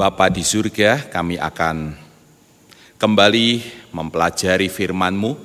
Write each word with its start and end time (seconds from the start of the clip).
Bapa 0.00 0.32
di 0.32 0.40
surga, 0.40 1.12
kami 1.12 1.36
akan 1.36 1.92
kembali 2.96 3.48
mempelajari 3.92 4.72
firman-Mu. 4.72 5.36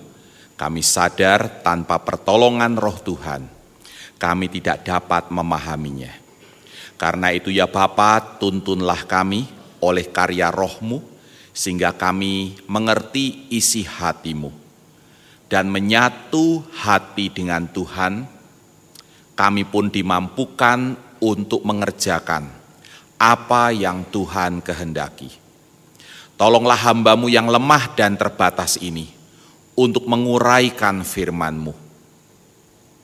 Kami 0.56 0.80
sadar 0.80 1.60
tanpa 1.60 2.00
pertolongan 2.00 2.80
roh 2.80 2.96
Tuhan, 3.04 3.52
kami 4.16 4.48
tidak 4.48 4.88
dapat 4.88 5.28
memahaminya. 5.28 6.16
Karena 6.96 7.36
itu 7.36 7.52
ya 7.52 7.68
Bapa, 7.68 8.40
tuntunlah 8.40 9.04
kami 9.04 9.44
oleh 9.84 10.08
karya 10.08 10.48
rohmu, 10.56 11.04
sehingga 11.52 11.92
kami 11.92 12.56
mengerti 12.72 13.52
isi 13.52 13.84
hatimu. 13.84 14.56
Dan 15.52 15.68
menyatu 15.68 16.64
hati 16.72 17.28
dengan 17.28 17.68
Tuhan, 17.68 18.24
kami 19.36 19.68
pun 19.68 19.92
dimampukan 19.92 20.96
untuk 21.20 21.60
mengerjakan 21.68 22.64
apa 23.16 23.72
yang 23.72 24.04
Tuhan 24.12 24.60
kehendaki. 24.60 25.32
Tolonglah 26.36 26.76
hambamu 26.76 27.32
yang 27.32 27.48
lemah 27.48 27.96
dan 27.96 28.20
terbatas 28.20 28.76
ini 28.84 29.08
untuk 29.80 30.04
menguraikan 30.08 31.04
firman-Mu. 31.04 31.72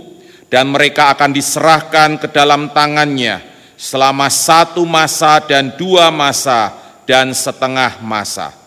dan 0.48 0.72
mereka 0.72 1.12
akan 1.12 1.36
diserahkan 1.36 2.16
ke 2.16 2.32
dalam 2.32 2.72
tangannya 2.72 3.44
selama 3.76 4.32
satu 4.32 4.88
masa 4.88 5.36
dan 5.44 5.76
dua 5.76 6.08
masa 6.08 6.72
dan 7.04 7.36
setengah 7.36 8.00
masa. 8.00 8.59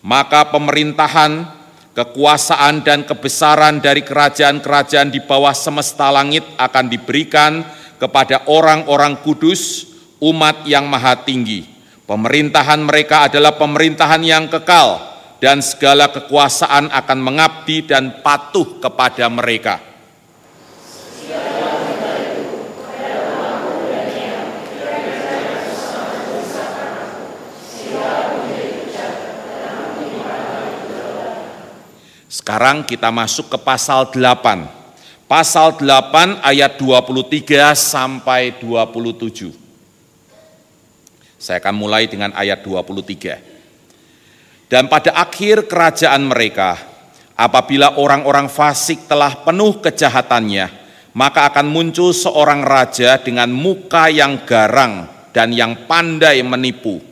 Maka 0.00 0.48
pemerintahan, 0.48 1.44
kekuasaan 1.92 2.80
dan 2.80 3.04
kebesaran 3.04 3.82
dari 3.84 4.00
kerajaan-kerajaan 4.00 5.12
di 5.12 5.20
bawah 5.20 5.52
semesta 5.52 6.08
langit 6.08 6.44
akan 6.56 6.86
diberikan 6.88 7.60
kepada 8.00 8.48
orang-orang 8.48 9.20
kudus, 9.20 9.92
umat 10.22 10.64
yang 10.64 10.88
maha 10.88 11.20
tinggi. 11.20 11.68
Pemerintahan 12.08 12.80
mereka 12.80 13.28
adalah 13.28 13.54
pemerintahan 13.54 14.22
yang 14.24 14.48
kekal 14.48 14.98
dan 15.38 15.60
segala 15.64 16.12
kekuasaan 16.12 16.90
akan 16.90 17.18
mengabdi 17.20 17.86
dan 17.86 18.24
patuh 18.24 18.80
kepada 18.80 19.28
mereka. 19.28 19.89
Sekarang 32.30 32.86
kita 32.86 33.10
masuk 33.10 33.50
ke 33.50 33.58
pasal 33.58 34.14
8. 34.14 35.26
Pasal 35.26 35.74
8 35.74 36.38
ayat 36.46 36.78
23 36.78 37.74
sampai 37.74 38.54
27. 38.54 39.50
Saya 41.34 41.58
akan 41.58 41.74
mulai 41.74 42.06
dengan 42.06 42.30
ayat 42.38 42.62
23. 42.62 44.70
Dan 44.70 44.86
pada 44.86 45.10
akhir 45.18 45.66
kerajaan 45.66 46.30
mereka, 46.30 46.78
apabila 47.34 47.98
orang-orang 47.98 48.46
fasik 48.46 49.10
telah 49.10 49.42
penuh 49.42 49.82
kejahatannya, 49.82 50.70
maka 51.18 51.50
akan 51.50 51.66
muncul 51.66 52.14
seorang 52.14 52.62
raja 52.62 53.18
dengan 53.18 53.50
muka 53.50 54.06
yang 54.06 54.46
garang 54.46 55.10
dan 55.34 55.50
yang 55.50 55.90
pandai 55.90 56.38
menipu 56.46 57.09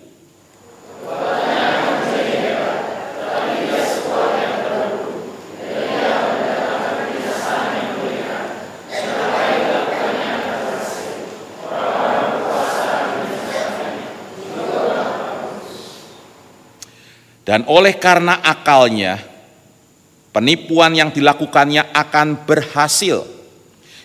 Dan 17.49 17.65
oleh 17.65 17.97
karena 17.97 18.45
akalnya, 18.45 19.17
penipuan 20.37 20.93
yang 20.93 21.09
dilakukannya 21.09 21.97
akan 21.97 22.45
berhasil. 22.45 23.25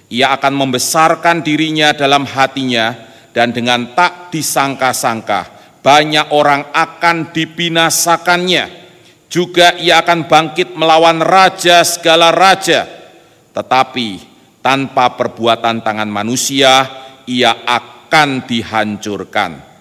Ia 0.08 0.32
akan 0.40 0.64
membesarkan 0.64 1.44
dirinya 1.44 1.92
dalam 1.92 2.24
hatinya 2.24 2.96
dan 3.36 3.52
dengan 3.52 3.92
tak 3.92 4.32
disangka-sangka 4.32 5.52
banyak 5.84 6.32
orang 6.32 6.72
akan 6.72 7.36
dibinasakannya. 7.36 8.80
Juga 9.28 9.76
ia 9.76 10.00
akan 10.00 10.32
bangkit 10.32 10.80
melawan 10.80 11.20
raja 11.20 11.84
segala 11.84 12.32
raja. 12.32 12.88
Tetapi 13.52 14.24
tanpa 14.64 15.20
perbuatan 15.20 15.84
tangan 15.84 16.08
manusia 16.08 16.88
ia 17.28 17.68
akan 17.68 18.48
dihancurkan 18.48 19.73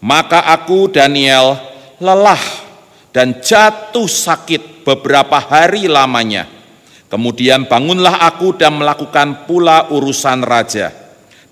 Maka 0.00 0.44
aku 0.52 0.92
Daniel 0.92 1.56
lelah 1.96 2.40
dan 3.16 3.40
jatuh 3.40 4.04
sakit 4.04 4.84
beberapa 4.84 5.40
hari 5.40 5.88
lamanya. 5.88 6.44
Kemudian 7.08 7.64
bangunlah 7.64 8.20
aku 8.28 8.58
dan 8.58 8.76
melakukan 8.76 9.48
pula 9.48 9.88
urusan 9.88 10.44
raja. 10.44 10.92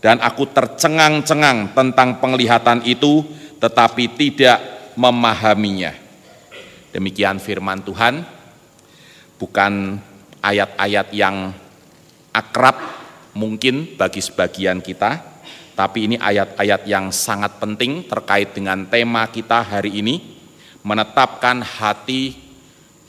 Dan 0.05 0.21
aku 0.21 0.45
tercengang-cengang 0.53 1.73
tentang 1.73 2.21
penglihatan 2.21 2.85
itu, 2.85 3.25
tetapi 3.57 4.13
tidak 4.21 4.61
memahaminya. 5.01 5.97
Demikian 6.93 7.41
firman 7.41 7.81
Tuhan, 7.81 8.21
bukan 9.41 9.97
ayat-ayat 10.45 11.09
yang 11.17 11.57
akrab 12.37 12.77
mungkin 13.33 13.97
bagi 13.97 14.21
sebagian 14.21 14.85
kita, 14.85 15.34
tapi 15.75 16.07
ini 16.07 16.17
ayat-ayat 16.19 16.87
yang 16.87 17.11
sangat 17.11 17.59
penting 17.59 18.07
terkait 18.07 18.55
dengan 18.55 18.87
tema 18.87 19.27
kita 19.27 19.59
hari 19.59 19.99
ini, 19.99 20.23
menetapkan 20.87 21.67
hati 21.67 22.39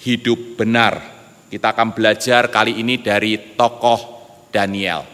hidup 0.02 0.58
benar. 0.58 0.98
Kita 1.46 1.78
akan 1.78 1.94
belajar 1.94 2.50
kali 2.50 2.82
ini 2.82 2.98
dari 2.98 3.54
tokoh 3.54 4.02
Daniel. 4.50 5.06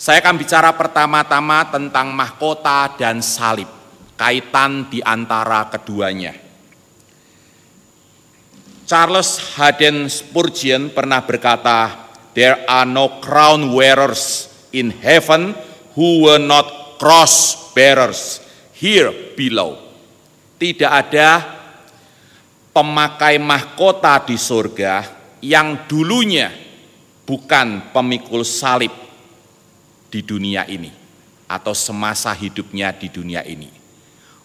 Saya 0.00 0.24
akan 0.24 0.40
bicara 0.40 0.72
pertama-tama 0.72 1.68
tentang 1.68 2.10
mahkota 2.16 2.96
dan 2.96 3.20
salib, 3.20 3.68
kaitan 4.16 4.88
di 4.88 5.04
antara 5.04 5.68
keduanya. 5.68 6.32
Charles 8.88 9.54
Haddon 9.54 10.08
Spurgeon 10.08 10.90
pernah 10.90 11.22
berkata, 11.22 12.08
There 12.32 12.64
are 12.64 12.88
no 12.88 13.20
crown 13.20 13.76
wearers 13.76 14.51
in 14.72 14.90
heaven 14.90 15.52
who 15.94 16.24
were 16.28 16.40
not 16.40 16.96
cross 16.96 17.70
bearers 17.76 18.40
here 18.76 19.12
below. 19.36 19.78
Tidak 20.56 20.88
ada 20.88 21.42
pemakai 22.72 23.36
mahkota 23.36 24.24
di 24.24 24.40
surga 24.40 25.04
yang 25.44 25.84
dulunya 25.84 26.48
bukan 27.26 27.92
pemikul 27.92 28.46
salib 28.46 28.92
di 30.12 30.20
dunia 30.22 30.68
ini 30.68 30.92
atau 31.48 31.76
semasa 31.76 32.32
hidupnya 32.32 32.92
di 32.96 33.08
dunia 33.12 33.44
ini. 33.44 33.68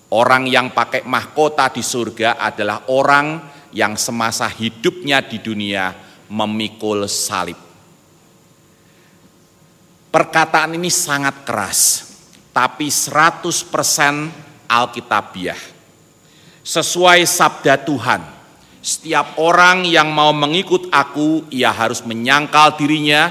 Orang 0.08 0.48
yang 0.48 0.72
pakai 0.72 1.04
mahkota 1.04 1.68
di 1.68 1.84
surga 1.84 2.40
adalah 2.40 2.88
orang 2.88 3.44
yang 3.76 4.00
semasa 4.00 4.48
hidupnya 4.48 5.20
di 5.20 5.44
dunia 5.44 5.92
memikul 6.32 7.04
salib. 7.12 7.67
Perkataan 10.18 10.74
ini 10.74 10.90
sangat 10.90 11.46
keras, 11.46 12.10
tapi 12.50 12.90
100% 12.90 13.70
Alkitabiah. 14.66 15.62
Sesuai 16.66 17.22
sabda 17.22 17.78
Tuhan, 17.86 18.26
setiap 18.82 19.38
orang 19.38 19.86
yang 19.86 20.10
mau 20.10 20.34
mengikut 20.34 20.90
aku, 20.90 21.46
ia 21.54 21.70
harus 21.70 22.02
menyangkal 22.02 22.82
dirinya, 22.82 23.30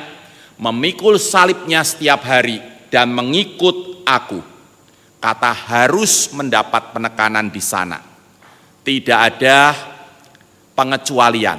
memikul 0.62 1.18
salibnya 1.18 1.82
setiap 1.82 2.22
hari 2.22 2.62
dan 2.86 3.10
mengikut 3.10 4.06
aku. 4.06 4.38
Kata 5.18 5.50
harus 5.50 6.30
mendapat 6.38 6.94
penekanan 6.94 7.50
di 7.50 7.62
sana. 7.66 7.98
Tidak 8.86 9.18
ada 9.34 9.74
pengecualian. 10.78 11.58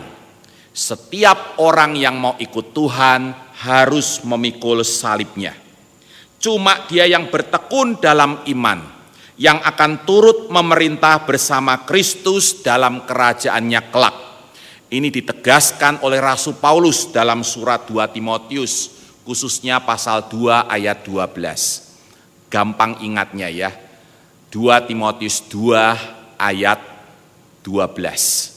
Setiap 0.72 1.60
orang 1.60 2.00
yang 2.00 2.16
mau 2.16 2.40
ikut 2.40 2.72
Tuhan 2.72 3.47
harus 3.62 4.21
memikul 4.21 4.86
salibnya. 4.86 5.57
Cuma 6.38 6.86
dia 6.86 7.09
yang 7.09 7.33
bertekun 7.33 7.98
dalam 7.98 8.45
iman, 8.45 8.80
yang 9.38 9.57
akan 9.62 10.06
turut 10.06 10.50
memerintah 10.54 11.25
bersama 11.25 11.81
Kristus 11.86 12.62
dalam 12.62 13.04
kerajaannya 13.09 13.81
kelak 13.89 14.27
ini 14.88 15.12
ditegaskan 15.12 16.00
oleh 16.00 16.24
Rasul 16.24 16.56
Paulus 16.56 17.12
dalam 17.12 17.44
surat 17.44 17.83
2 17.92 18.07
Timotius, 18.07 19.04
khususnya 19.27 19.83
pasal 19.83 20.31
2 20.31 20.63
ayat 20.63 21.04
12. 21.04 22.48
Gampang 22.48 22.95
ingatnya 23.04 23.51
ya, 23.51 23.75
2 24.48 24.88
Timotius 24.88 25.44
2 25.51 26.39
ayat 26.39 26.80
12. 27.68 28.56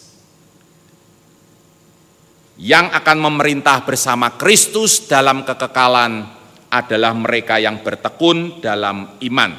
Yang 2.60 2.92
akan 2.92 3.18
memerintah 3.24 3.88
bersama 3.88 4.36
Kristus 4.36 5.08
dalam 5.08 5.48
kekekalan 5.48 6.28
adalah 6.68 7.16
mereka 7.16 7.56
yang 7.56 7.80
bertekun 7.80 8.60
dalam 8.60 9.16
iman. 9.16 9.52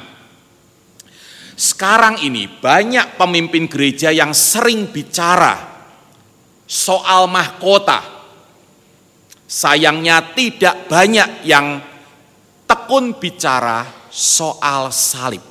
Sekarang 1.58 2.22
ini 2.22 2.46
banyak 2.46 3.18
pemimpin 3.18 3.66
gereja 3.66 4.14
yang 4.14 4.30
sering 4.30 4.94
bicara 4.94 5.58
soal 6.62 7.26
mahkota. 7.26 8.22
Sayangnya 9.50 10.22
tidak 10.38 10.86
banyak 10.86 11.42
yang 11.42 11.82
tekun 12.70 13.18
bicara 13.18 13.82
soal 14.14 14.94
salib. 14.94 15.42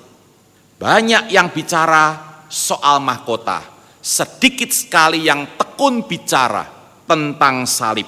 Banyak 0.79 1.27
yang 1.27 1.51
bicara 1.51 2.15
soal 2.47 3.03
mahkota. 3.03 3.59
Sedikit 3.99 4.71
sekali 4.71 5.27
yang 5.27 5.59
tekun 5.59 6.07
bicara 6.07 6.80
tentang 7.11 7.67
salib. 7.67 8.07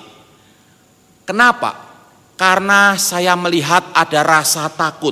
Kenapa? 1.27 1.75
Karena 2.39 2.95
saya 2.95 3.35
melihat 3.35 3.91
ada 3.91 4.23
rasa 4.23 4.71
takut. 4.71 5.11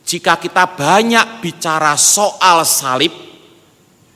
Jika 0.00 0.40
kita 0.40 0.72
banyak 0.72 1.44
bicara 1.44 1.92
soal 2.00 2.64
salib, 2.64 3.12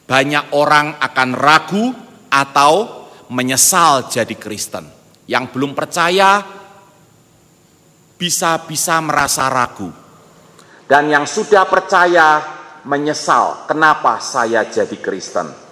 banyak 0.08 0.56
orang 0.56 0.96
akan 0.96 1.30
ragu 1.36 1.92
atau 2.32 3.04
menyesal 3.28 4.08
jadi 4.08 4.32
Kristen. 4.40 4.88
Yang 5.28 5.44
belum 5.52 5.76
percaya 5.76 6.40
bisa-bisa 8.16 8.96
merasa 9.04 9.52
ragu. 9.52 9.92
Dan 10.88 11.12
yang 11.12 11.28
sudah 11.28 11.68
percaya 11.68 12.40
menyesal 12.86 13.68
kenapa 13.68 14.22
saya 14.22 14.64
jadi 14.64 14.96
Kristen. 15.02 15.65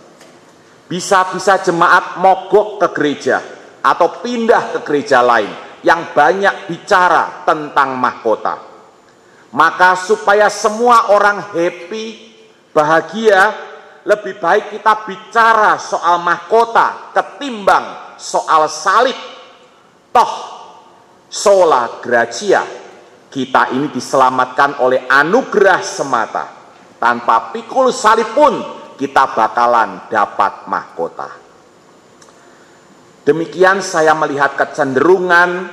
Bisa-bisa 0.84 1.64
jemaat 1.64 2.20
mogok 2.20 2.80
ke 2.84 2.88
gereja 2.92 3.40
atau 3.80 4.20
pindah 4.20 4.76
ke 4.76 4.78
gereja 4.84 5.24
lain 5.24 5.80
yang 5.84 6.12
banyak 6.16 6.68
bicara 6.68 7.44
tentang 7.44 7.96
mahkota. 7.96 8.56
Maka 9.54 9.94
supaya 9.96 10.50
semua 10.50 11.14
orang 11.14 11.52
happy, 11.54 12.06
bahagia, 12.74 13.54
lebih 14.04 14.36
baik 14.36 14.76
kita 14.76 15.08
bicara 15.08 15.80
soal 15.80 16.20
mahkota 16.20 17.14
ketimbang 17.16 18.16
soal 18.20 18.68
salib. 18.68 19.16
Toh, 20.10 20.34
sola 21.26 21.98
gracia, 21.98 22.62
kita 23.32 23.74
ini 23.74 23.90
diselamatkan 23.90 24.78
oleh 24.84 25.06
anugerah 25.10 25.80
semata. 25.82 26.46
Tanpa 27.00 27.50
pikul 27.50 27.90
salib 27.90 28.30
pun 28.32 28.83
kita 28.96 29.34
bakalan 29.34 30.06
dapat 30.08 30.66
mahkota. 30.70 31.30
Demikian 33.24 33.80
saya 33.80 34.12
melihat 34.12 34.52
kecenderungan 34.56 35.70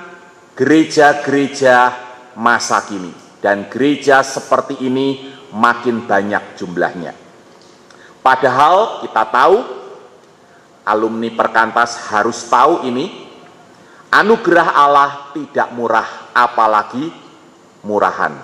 gereja-gereja 0.55 1.91
masa 2.39 2.83
kini. 2.87 3.11
Dan 3.41 3.67
gereja 3.73 4.21
seperti 4.21 4.77
ini 4.85 5.33
makin 5.49 6.05
banyak 6.05 6.55
jumlahnya. 6.61 7.11
Padahal 8.21 9.01
kita 9.01 9.23
tahu, 9.33 9.57
alumni 10.85 11.29
perkantas 11.33 11.97
harus 12.13 12.37
tahu 12.45 12.85
ini, 12.85 13.09
anugerah 14.13 14.69
Allah 14.77 15.11
tidak 15.33 15.73
murah, 15.73 16.29
apalagi 16.37 17.09
murahan. 17.81 18.37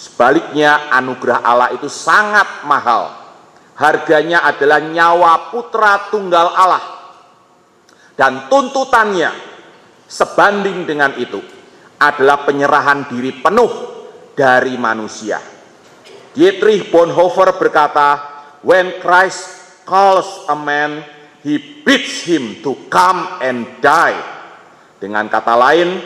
Sebaliknya 0.00 0.88
anugerah 0.92 1.44
Allah 1.44 1.68
itu 1.76 1.92
sangat 1.92 2.64
mahal. 2.64 3.25
Harganya 3.76 4.40
adalah 4.48 4.80
nyawa 4.80 5.52
putra 5.52 6.08
tunggal 6.08 6.48
Allah. 6.56 6.84
Dan 8.16 8.48
tuntutannya 8.48 9.28
sebanding 10.08 10.88
dengan 10.88 11.12
itu 11.20 11.36
adalah 12.00 12.48
penyerahan 12.48 13.04
diri 13.08 13.36
penuh 13.36 13.72
dari 14.32 14.80
manusia. 14.80 15.36
Dietrich 16.32 16.88
Bonhoeffer 16.92 17.56
berkata, 17.56 18.08
when 18.64 19.00
Christ 19.00 19.56
calls 19.88 20.44
a 20.48 20.56
man, 20.56 21.04
he 21.44 21.56
bids 21.84 22.24
him 22.24 22.60
to 22.60 22.76
come 22.88 23.40
and 23.44 23.64
die. 23.84 24.16
Dengan 24.96 25.28
kata 25.28 25.52
lain, 25.56 26.00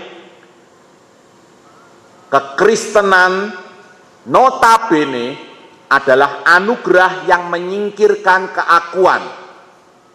kekristenan 2.31 3.55
notabene 4.27 5.50
adalah 5.91 6.47
anugerah 6.47 7.27
yang 7.27 7.51
menyingkirkan 7.51 8.55
keakuan. 8.55 9.23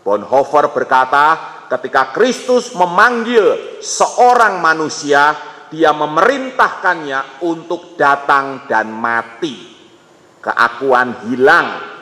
Bonhoeffer 0.01 0.72
berkata, 0.72 1.25
ketika 1.67 2.15
Kristus 2.15 2.72
memanggil 2.72 3.77
seorang 3.84 4.63
manusia, 4.63 5.36
dia 5.67 5.91
memerintahkannya 5.91 7.44
untuk 7.44 8.00
datang 8.00 8.63
dan 8.72 8.88
mati. 8.88 9.75
Keakuan 10.39 11.25
hilang 11.27 11.96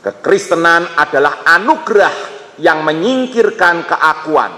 Kekristenan 0.00 0.96
adalah 0.96 1.44
anugerah 1.44 2.14
yang 2.56 2.80
menyingkirkan 2.80 3.84
keakuan. 3.84 4.48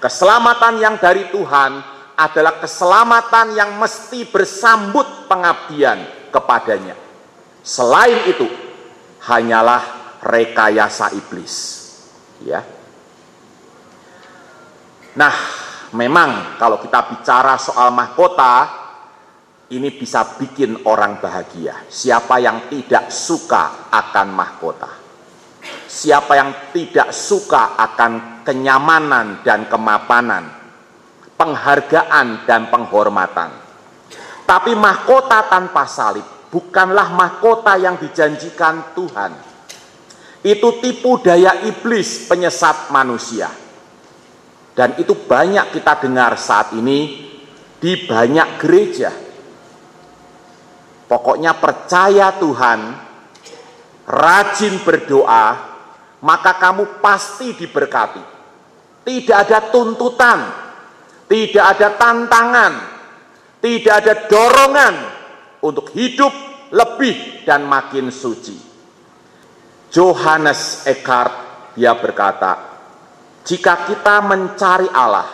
Keselamatan 0.00 0.80
yang 0.80 0.96
dari 0.96 1.28
Tuhan 1.28 1.84
adalah 2.16 2.56
keselamatan 2.64 3.52
yang 3.52 3.76
mesti 3.76 4.24
bersambut 4.24 5.28
pengabdian 5.28 6.32
kepadanya. 6.32 7.09
Selain 7.60 8.24
itu, 8.28 8.48
hanyalah 9.24 9.82
rekayasa 10.24 11.12
iblis. 11.16 11.54
Ya. 12.40 12.64
Nah, 15.16 15.34
memang 15.92 16.56
kalau 16.56 16.80
kita 16.80 17.12
bicara 17.12 17.60
soal 17.60 17.92
mahkota, 17.92 18.80
ini 19.70 19.92
bisa 19.92 20.24
bikin 20.40 20.88
orang 20.88 21.20
bahagia. 21.20 21.84
Siapa 21.86 22.40
yang 22.40 22.66
tidak 22.72 23.12
suka 23.12 23.92
akan 23.92 24.28
mahkota? 24.32 24.90
Siapa 25.90 26.32
yang 26.34 26.50
tidak 26.72 27.12
suka 27.12 27.76
akan 27.76 28.42
kenyamanan 28.42 29.44
dan 29.44 29.68
kemapanan, 29.68 30.48
penghargaan 31.36 32.48
dan 32.48 32.72
penghormatan. 32.72 33.50
Tapi 34.48 34.74
mahkota 34.74 35.46
tanpa 35.46 35.86
salib 35.86 36.39
bukanlah 36.50 37.14
mahkota 37.14 37.78
yang 37.78 37.96
dijanjikan 37.96 38.92
Tuhan. 38.92 39.32
Itu 40.42 40.82
tipu 40.82 41.22
daya 41.22 41.62
iblis 41.64 42.26
penyesat 42.26 42.90
manusia. 42.90 43.48
Dan 44.74 44.96
itu 44.98 45.14
banyak 45.14 45.76
kita 45.76 46.00
dengar 46.02 46.34
saat 46.40 46.74
ini 46.74 47.28
di 47.78 47.92
banyak 48.08 48.48
gereja. 48.58 49.12
Pokoknya 51.10 51.58
percaya 51.58 52.32
Tuhan, 52.38 52.80
rajin 54.06 54.74
berdoa, 54.80 55.46
maka 56.22 56.56
kamu 56.56 57.02
pasti 57.02 57.52
diberkati. 57.52 58.22
Tidak 59.04 59.36
ada 59.36 59.58
tuntutan, 59.74 60.38
tidak 61.26 61.64
ada 61.76 61.88
tantangan, 61.98 62.72
tidak 63.58 63.94
ada 64.00 64.14
dorongan 64.30 65.19
untuk 65.64 65.92
hidup 65.92 66.32
lebih 66.70 67.44
dan 67.44 67.66
makin 67.66 68.08
suci. 68.08 68.56
Johannes 69.90 70.86
Eckhart 70.86 71.34
dia 71.74 71.94
berkata, 71.98 72.70
jika 73.42 73.90
kita 73.90 74.22
mencari 74.22 74.86
Allah 74.90 75.26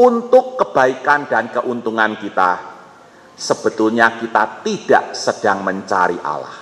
untuk 0.00 0.56
kebaikan 0.56 1.28
dan 1.28 1.52
keuntungan 1.52 2.16
kita, 2.16 2.50
sebetulnya 3.36 4.16
kita 4.16 4.64
tidak 4.64 5.04
sedang 5.12 5.60
mencari 5.60 6.16
Allah. 6.24 6.56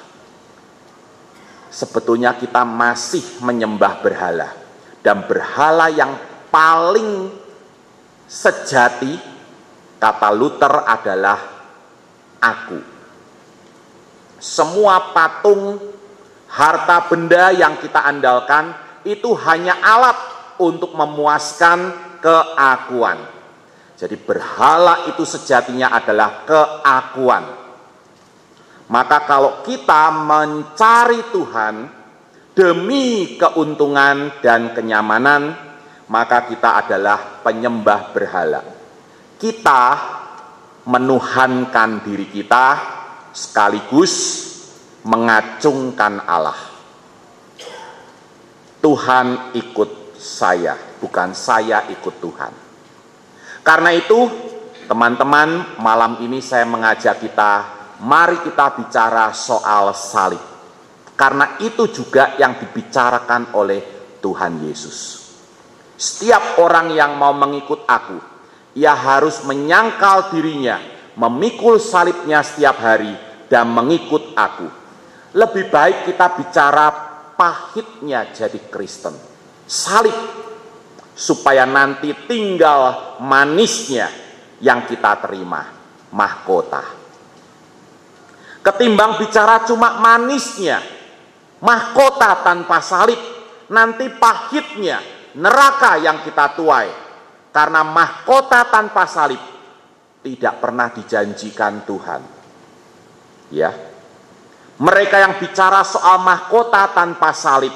Sebetulnya 1.69 2.35
kita 2.35 2.65
masih 2.65 3.45
menyembah 3.45 4.03
berhala 4.03 4.51
dan 5.05 5.23
berhala 5.29 5.93
yang 5.93 6.17
paling 6.49 7.29
sejati 8.25 9.15
kata 10.01 10.31
Luther 10.33 10.83
adalah 10.89 11.58
aku. 12.41 12.81
Semua 14.39 15.13
patung, 15.15 15.83
harta 16.49 17.05
benda 17.11 17.51
yang 17.51 17.77
kita 17.83 18.07
andalkan 18.07 18.73
itu 19.03 19.35
hanya 19.47 19.79
alat 19.83 20.19
untuk 20.63 20.95
memuaskan 20.95 21.93
keakuan. 22.23 23.19
Jadi 23.99 24.15
berhala 24.15 25.11
itu 25.11 25.27
sejatinya 25.27 25.91
adalah 25.91 26.47
keakuan. 26.47 27.45
Maka 28.89 29.27
kalau 29.27 29.61
kita 29.67 30.15
mencari 30.15 31.21
Tuhan 31.35 31.75
demi 32.55 33.37
keuntungan 33.37 34.39
dan 34.41 34.73
kenyamanan, 34.73 35.55
maka 36.09 36.47
kita 36.49 36.87
adalah 36.87 37.43
penyembah 37.45 38.01
berhala. 38.15 38.63
Kita 39.39 39.83
menuhankan 40.89 42.01
diri 42.01 42.33
kita 42.33 42.67
sekaligus 43.37 44.15
mengacungkan 45.05 46.25
Allah. 46.25 46.57
Tuhan 48.81 49.53
ikut 49.53 50.17
saya, 50.17 50.75
bukan 50.97 51.37
saya 51.37 51.85
ikut 51.93 52.15
Tuhan. 52.25 52.53
Karena 53.61 53.93
itu, 53.93 54.33
teman-teman, 54.89 55.77
malam 55.77 56.25
ini 56.25 56.41
saya 56.41 56.65
mengajak 56.65 57.21
kita, 57.21 57.53
mari 58.01 58.41
kita 58.41 58.81
bicara 58.81 59.29
soal 59.37 59.93
salib. 59.93 60.41
Karena 61.19 61.59
itu 61.61 61.91
juga 61.93 62.39
yang 62.41 62.57
dibicarakan 62.57 63.53
oleh 63.53 63.81
Tuhan 64.25 64.65
Yesus. 64.65 65.27
Setiap 65.99 66.63
orang 66.63 66.95
yang 66.95 67.19
mau 67.19 67.35
mengikut 67.35 67.83
aku, 67.85 68.38
ia 68.79 68.95
harus 68.95 69.43
menyangkal 69.43 70.31
dirinya, 70.31 70.79
memikul 71.19 71.83
salibnya 71.83 72.47
setiap 72.47 72.79
hari, 72.79 73.11
dan 73.51 73.67
mengikut 73.75 74.39
aku. 74.39 74.71
Lebih 75.35 75.67
baik 75.67 76.07
kita 76.07 76.27
bicara 76.39 76.87
pahitnya 77.35 78.31
jadi 78.31 78.63
Kristen. 78.71 79.19
Salib, 79.67 80.15
supaya 81.19 81.67
nanti 81.67 82.15
tinggal 82.31 83.19
manisnya 83.19 84.07
yang 84.63 84.87
kita 84.87 85.27
terima, 85.27 85.67
mahkota. 86.15 86.95
Ketimbang 88.63 89.19
bicara 89.19 89.67
cuma 89.67 89.99
manisnya, 89.99 90.79
mahkota 91.59 92.47
tanpa 92.47 92.79
salib, 92.79 93.19
nanti 93.75 94.07
pahitnya, 94.07 95.03
neraka 95.35 95.99
yang 95.99 96.23
kita 96.23 96.55
tuai 96.55 97.08
karena 97.59 97.83
mahkota 97.83 98.71
tanpa 98.71 99.03
salib 99.11 99.43
tidak 100.23 100.63
pernah 100.63 100.95
dijanjikan 100.95 101.83
Tuhan. 101.83 102.23
Ya. 103.51 103.75
Mereka 104.79 105.17
yang 105.19 105.43
bicara 105.43 105.83
soal 105.83 106.23
mahkota 106.23 106.95
tanpa 106.95 107.35
salib 107.35 107.75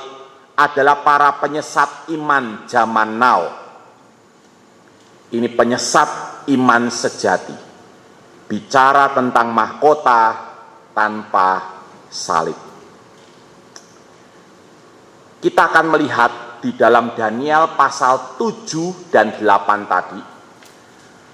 adalah 0.54 1.02
para 1.02 1.34
penyesat 1.42 2.14
iman 2.14 2.62
zaman 2.70 3.10
now. 3.18 3.42
Ini 5.34 5.50
penyesat 5.50 6.46
iman 6.54 6.86
sejati. 6.86 7.56
Bicara 8.46 9.10
tentang 9.10 9.50
mahkota 9.50 10.22
tanpa 10.94 11.82
salib. 12.06 12.58
Kita 15.42 15.62
akan 15.74 15.86
melihat 15.90 16.51
di 16.62 16.78
dalam 16.78 17.18
Daniel 17.18 17.74
pasal 17.74 18.38
7 18.38 19.10
dan 19.10 19.34
8 19.34 19.90
tadi, 19.90 20.20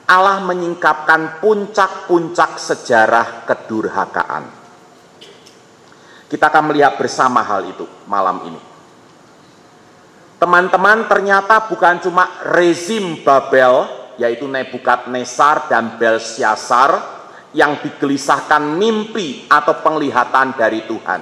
Allah 0.08 0.40
menyingkapkan 0.40 1.44
puncak-puncak 1.44 2.56
sejarah 2.56 3.44
kedurhakaan. 3.44 4.44
Kita 6.32 6.48
akan 6.48 6.64
melihat 6.72 6.96
bersama 6.96 7.44
hal 7.44 7.68
itu 7.68 7.84
malam 8.08 8.40
ini. 8.48 8.60
Teman-teman, 10.40 11.04
ternyata 11.12 11.68
bukan 11.68 12.00
cuma 12.00 12.24
rezim 12.56 13.20
Babel, 13.20 13.84
yaitu 14.16 14.48
Nebukadnezar 14.48 15.68
dan 15.68 16.00
Belsyasar, 16.00 17.20
yang 17.52 17.80
digelisahkan 17.80 18.60
mimpi 18.76 19.48
atau 19.48 19.80
penglihatan 19.80 20.56
dari 20.56 20.84
Tuhan. 20.88 21.20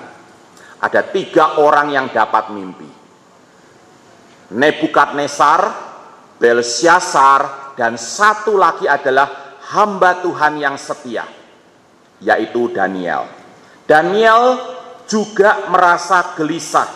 Ada 0.83 1.01
tiga 1.11 1.59
orang 1.59 1.91
yang 1.91 2.07
dapat 2.11 2.55
mimpi. 2.55 2.96
Nebukadnezar, 4.55 5.63
Belsyasar, 6.39 7.75
dan 7.75 7.99
satu 7.99 8.55
lagi 8.55 8.87
adalah 8.87 9.59
hamba 9.75 10.23
Tuhan 10.23 10.63
yang 10.63 10.79
setia, 10.79 11.27
yaitu 12.23 12.71
Daniel. 12.71 13.27
Daniel 13.85 14.59
juga 15.11 15.67
merasa 15.67 16.35
gelisah. 16.39 16.87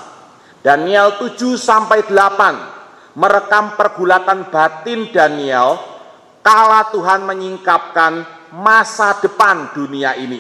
Daniel 0.61 1.17
7 1.19 1.57
sampai 1.57 2.05
8 2.05 3.17
merekam 3.17 3.75
pergulatan 3.75 4.53
batin 4.53 5.09
Daniel 5.09 5.81
kala 6.45 6.93
Tuhan 6.93 7.25
menyingkapkan 7.25 8.13
masa 8.55 9.17
depan 9.19 9.73
dunia 9.73 10.15
ini. 10.21 10.39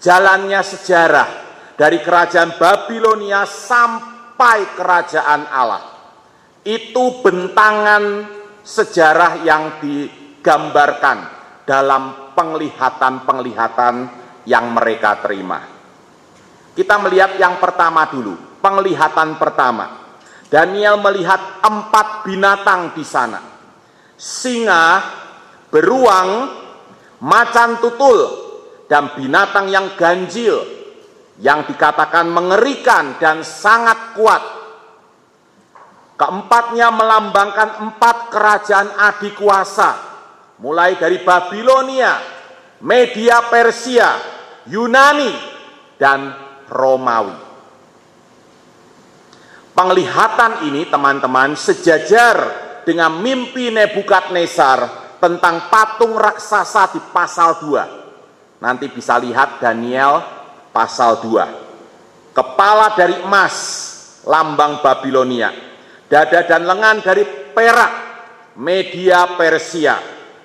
Jalannya 0.00 0.60
sejarah 0.64 1.28
dari 1.76 2.00
kerajaan 2.00 2.56
Babilonia 2.56 3.44
sampai 3.44 4.72
kerajaan 4.74 5.46
Allah 5.52 5.91
itu 6.62 7.22
bentangan 7.22 8.26
sejarah 8.62 9.42
yang 9.42 9.82
digambarkan 9.82 11.18
dalam 11.66 12.34
penglihatan-penglihatan 12.38 13.94
yang 14.46 14.70
mereka 14.70 15.18
terima. 15.22 15.60
Kita 16.72 16.96
melihat 17.02 17.36
yang 17.36 17.58
pertama 17.58 18.06
dulu, 18.08 18.62
penglihatan 18.62 19.36
pertama. 19.36 20.00
Daniel 20.48 21.00
melihat 21.00 21.64
empat 21.64 22.28
binatang 22.28 22.92
di 22.94 23.04
sana. 23.04 23.40
Singa, 24.16 25.02
beruang, 25.72 26.30
macan 27.24 27.80
tutul, 27.82 28.20
dan 28.86 29.16
binatang 29.16 29.72
yang 29.72 29.96
ganjil, 29.96 30.60
yang 31.40 31.64
dikatakan 31.64 32.28
mengerikan 32.28 33.16
dan 33.16 33.40
sangat 33.40 34.14
kuat 34.14 34.61
Keempatnya 36.22 36.94
melambangkan 36.94 37.82
empat 37.82 38.30
kerajaan 38.30 38.94
adikuasa, 38.94 39.90
mulai 40.62 40.94
dari 40.94 41.18
Babilonia, 41.26 42.14
Media 42.78 43.42
Persia, 43.50 44.22
Yunani, 44.70 45.34
dan 45.98 46.30
Romawi. 46.70 47.34
Penglihatan 49.74 50.62
ini 50.70 50.86
teman-teman 50.86 51.58
sejajar 51.58 52.38
dengan 52.86 53.18
mimpi 53.18 53.74
Nebukadnezar 53.74 54.78
tentang 55.18 55.74
patung 55.74 56.14
raksasa 56.14 56.94
di 56.94 57.02
pasal 57.10 57.58
2. 57.66 58.62
Nanti 58.62 58.86
bisa 58.94 59.18
lihat 59.18 59.58
Daniel 59.58 60.22
pasal 60.70 61.18
2. 61.18 62.30
Kepala 62.30 62.94
dari 62.94 63.18
emas 63.26 63.54
lambang 64.22 64.78
Babilonia. 64.86 65.71
Dada 66.12 66.44
dan 66.44 66.68
lengan 66.68 67.00
dari 67.00 67.24
perak, 67.56 67.92
media 68.60 69.32
Persia, 69.32 69.96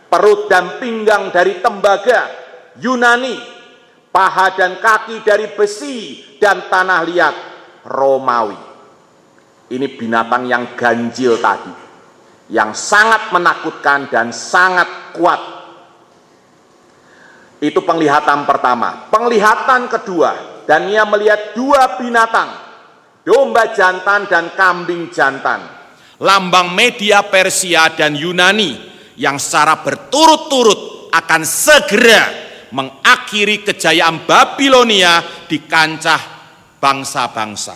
perut 0.08 0.48
dan 0.48 0.80
pinggang 0.80 1.28
dari 1.28 1.60
tembaga, 1.60 2.32
Yunani, 2.80 3.36
paha 4.08 4.56
dan 4.56 4.80
kaki 4.80 5.28
dari 5.28 5.52
besi 5.52 6.24
dan 6.40 6.72
tanah 6.72 7.04
liat, 7.04 7.36
Romawi. 7.84 8.56
Ini 9.68 9.88
binatang 9.92 10.48
yang 10.48 10.72
ganjil 10.80 11.36
tadi, 11.44 11.76
yang 12.48 12.72
sangat 12.72 13.36
menakutkan 13.36 14.08
dan 14.08 14.32
sangat 14.32 14.88
kuat. 15.20 15.42
Itu 17.60 17.84
penglihatan 17.84 18.48
pertama. 18.48 19.12
Penglihatan 19.12 19.92
kedua, 19.92 20.64
dan 20.64 20.88
ia 20.88 21.04
melihat 21.04 21.52
dua 21.60 22.00
binatang, 22.00 22.67
domba 23.27 23.75
jantan 23.75 24.24
dan 24.31 24.55
kambing 24.55 25.12
jantan. 25.12 25.60
Lambang 26.24 26.72
media 26.72 27.27
Persia 27.27 27.91
dan 27.91 28.15
Yunani 28.15 28.79
yang 29.19 29.36
secara 29.36 29.84
berturut-turut 29.84 31.12
akan 31.12 31.43
segera 31.43 32.24
mengakhiri 32.72 33.67
kejayaan 33.67 34.24
Babilonia 34.24 35.19
di 35.46 35.60
kancah 35.67 36.39
bangsa-bangsa 36.79 37.75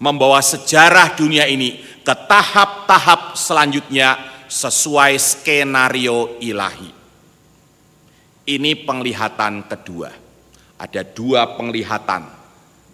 membawa 0.00 0.40
sejarah 0.40 1.14
dunia 1.14 1.44
ini 1.44 1.78
ke 2.02 2.14
tahap-tahap 2.26 3.36
selanjutnya 3.36 4.16
sesuai 4.48 5.14
skenario 5.20 6.40
ilahi. 6.40 6.90
Ini 8.44 8.70
penglihatan 8.84 9.64
kedua. 9.68 10.10
Ada 10.74 11.00
dua 11.06 11.56
penglihatan 11.56 12.22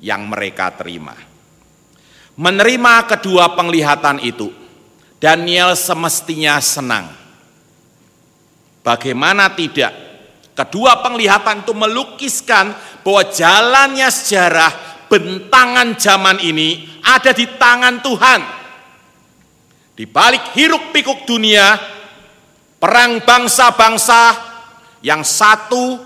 yang 0.04 0.30
mereka 0.30 0.70
terima. 0.78 1.29
Menerima 2.38 2.94
kedua 3.10 3.54
penglihatan 3.58 4.22
itu, 4.22 4.50
Daniel 5.18 5.75
semestinya 5.75 6.58
senang. 6.62 7.10
Bagaimana 8.80 9.52
tidak? 9.52 9.92
Kedua 10.56 11.00
penglihatan 11.00 11.64
itu 11.64 11.72
melukiskan 11.72 12.72
bahwa 13.00 13.22
jalannya 13.28 14.08
sejarah 14.08 14.72
bentangan 15.08 15.99
zaman 15.99 16.38
ini 16.40 17.00
ada 17.02 17.34
di 17.34 17.49
tangan 17.58 17.99
Tuhan. 18.00 18.40
Di 19.96 20.04
balik 20.08 20.56
hiruk 20.56 20.96
pikuk 20.96 21.28
dunia, 21.28 21.76
perang 22.80 23.20
bangsa-bangsa 23.20 24.22
yang 25.04 25.20
satu 25.20 26.00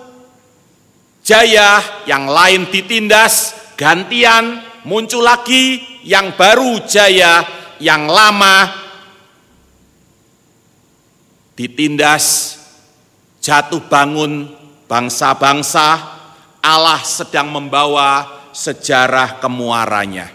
jaya, 1.23 2.03
yang 2.07 2.27
lain 2.27 2.67
ditindas, 2.75 3.55
gantian, 3.79 4.61
muncul 4.85 5.25
lagi 5.25 5.81
yang 6.05 6.37
baru 6.37 6.85
jaya, 6.85 7.45
yang 7.81 8.07
lama 8.09 8.71
ditindas, 11.57 12.59
jatuh 13.41 13.83
bangun 13.89 14.53
bangsa-bangsa, 14.85 16.17
Allah 16.61 17.01
sedang 17.05 17.53
membawa 17.53 18.27
sejarah 18.53 19.41
kemuarannya, 19.41 20.29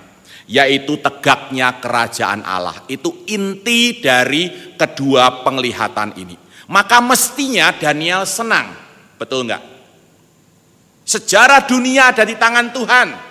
yaitu 0.50 0.98
tegaknya 1.00 1.78
kerajaan 1.82 2.42
Allah. 2.46 2.86
Itu 2.90 3.26
inti 3.30 4.02
dari 4.02 4.76
kedua 4.78 5.46
penglihatan 5.46 6.18
ini. 6.18 6.36
Maka 6.70 7.02
mestinya 7.02 7.74
Daniel 7.74 8.30
senang, 8.30 8.78
betul 9.18 9.50
enggak? 9.50 9.64
Sejarah 11.02 11.66
dunia 11.66 12.14
ada 12.14 12.22
di 12.22 12.38
tangan 12.38 12.70
Tuhan. 12.70 13.29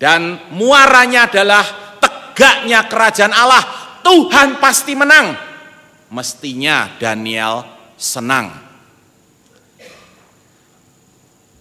Dan 0.00 0.48
muaranya 0.56 1.28
adalah 1.28 1.60
tegaknya 2.00 2.88
kerajaan 2.88 3.36
Allah. 3.36 3.60
Tuhan 4.00 4.56
pasti 4.56 4.96
menang. 4.96 5.36
Mestinya 6.08 6.88
Daniel 6.96 7.68
senang. 8.00 8.48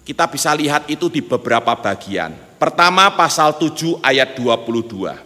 Kita 0.08 0.26
bisa 0.32 0.56
lihat 0.56 0.88
itu 0.88 1.12
di 1.12 1.20
beberapa 1.20 1.76
bagian. 1.76 2.32
Pertama 2.56 3.12
pasal 3.14 3.60
7 3.60 4.00
ayat 4.00 4.40
22. 4.40 5.20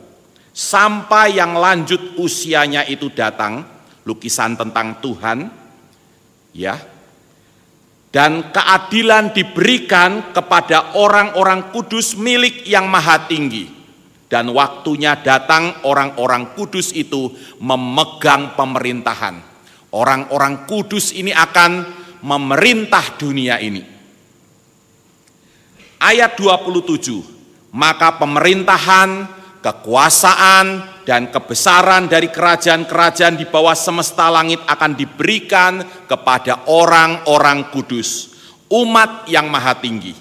Sampai 0.52 1.38
yang 1.38 1.54
lanjut 1.56 2.18
usianya 2.18 2.84
itu 2.90 3.14
datang, 3.14 3.64
lukisan 4.04 4.58
tentang 4.58 5.00
Tuhan, 5.00 5.48
ya. 6.52 6.93
Dan 8.13 8.54
keadilan 8.54 9.34
diberikan 9.34 10.30
kepada 10.30 10.93
orang-orang 10.93 11.73
kudus 11.73 12.13
milik 12.13 12.62
yang 12.69 12.86
maha 12.86 13.26
tinggi. 13.26 13.65
Dan 14.30 14.54
waktunya 14.54 15.17
datang 15.17 15.82
orang-orang 15.82 16.54
kudus 16.54 16.93
itu 16.93 17.34
memegang 17.58 18.54
pemerintahan. 18.54 19.41
Orang-orang 19.93 20.69
kudus 20.69 21.10
ini 21.10 21.34
akan 21.34 21.86
memerintah 22.21 23.17
dunia 23.17 23.58
ini 23.58 23.93
ayat 26.04 26.36
27, 26.36 27.71
maka 27.71 28.19
pemerintahan, 28.19 29.32
kekuasaan, 29.63 30.91
dan 31.08 31.32
kebesaran 31.32 32.12
dari 32.12 32.28
kerajaan-kerajaan 32.28 33.39
di 33.39 33.47
bawah 33.47 33.76
semesta 33.76 34.28
langit 34.28 34.60
akan 34.67 34.91
diberikan 34.95 35.80
kepada 36.04 36.67
orang-orang 36.67 37.71
kudus, 37.71 38.36
umat 38.67 39.28
yang 39.32 39.47
maha 39.47 39.80
tinggi. 39.80 40.12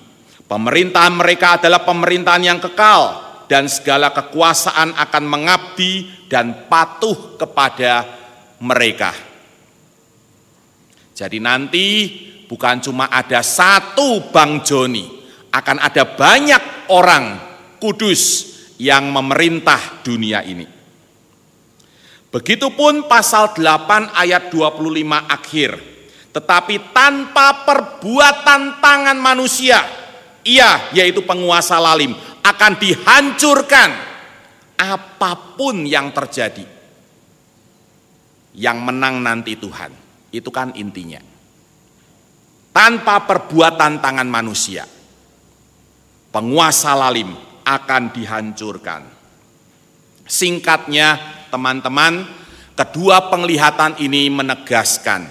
Pemerintahan 0.46 1.14
mereka 1.18 1.58
adalah 1.58 1.82
pemerintahan 1.82 2.44
yang 2.46 2.60
kekal, 2.62 3.18
dan 3.50 3.66
segala 3.66 4.14
kekuasaan 4.14 4.94
akan 4.96 5.24
mengabdi 5.26 6.08
dan 6.30 6.70
patuh 6.70 7.36
kepada 7.36 8.06
mereka. 8.62 9.12
Jadi 11.12 11.38
nanti 11.42 11.86
bukan 12.48 12.80
cuma 12.80 13.12
ada 13.12 13.44
satu 13.44 14.32
Bang 14.32 14.64
Joni, 14.64 15.04
akan 15.52 15.76
ada 15.82 16.16
banyak 16.16 16.88
orang 16.88 17.36
kudus 17.76 18.51
yang 18.82 19.14
memerintah 19.14 20.02
dunia 20.02 20.42
ini. 20.42 20.66
Begitupun 22.34 23.06
pasal 23.06 23.54
8 23.54 24.10
ayat 24.18 24.50
25 24.50 24.82
akhir. 25.30 25.70
Tetapi 26.32 26.90
tanpa 26.96 27.62
perbuatan 27.62 28.82
tangan 28.82 29.18
manusia, 29.20 29.84
ia 30.42 30.90
yaitu 30.96 31.22
penguasa 31.22 31.76
lalim 31.76 32.16
akan 32.42 32.72
dihancurkan 32.80 33.90
apa 34.80 35.32
pun 35.54 35.86
yang 35.86 36.10
terjadi. 36.10 36.66
Yang 38.56 38.78
menang 38.82 39.22
nanti 39.22 39.54
Tuhan. 39.54 39.92
Itu 40.32 40.48
kan 40.48 40.72
intinya. 40.74 41.20
Tanpa 42.72 43.28
perbuatan 43.28 44.00
tangan 44.00 44.28
manusia 44.32 44.88
penguasa 46.32 46.96
lalim 46.96 47.51
akan 47.64 48.12
dihancurkan. 48.14 49.02
Singkatnya, 50.26 51.18
teman-teman, 51.50 52.26
kedua 52.78 53.28
penglihatan 53.28 53.98
ini 53.98 54.30
menegaskan 54.30 55.26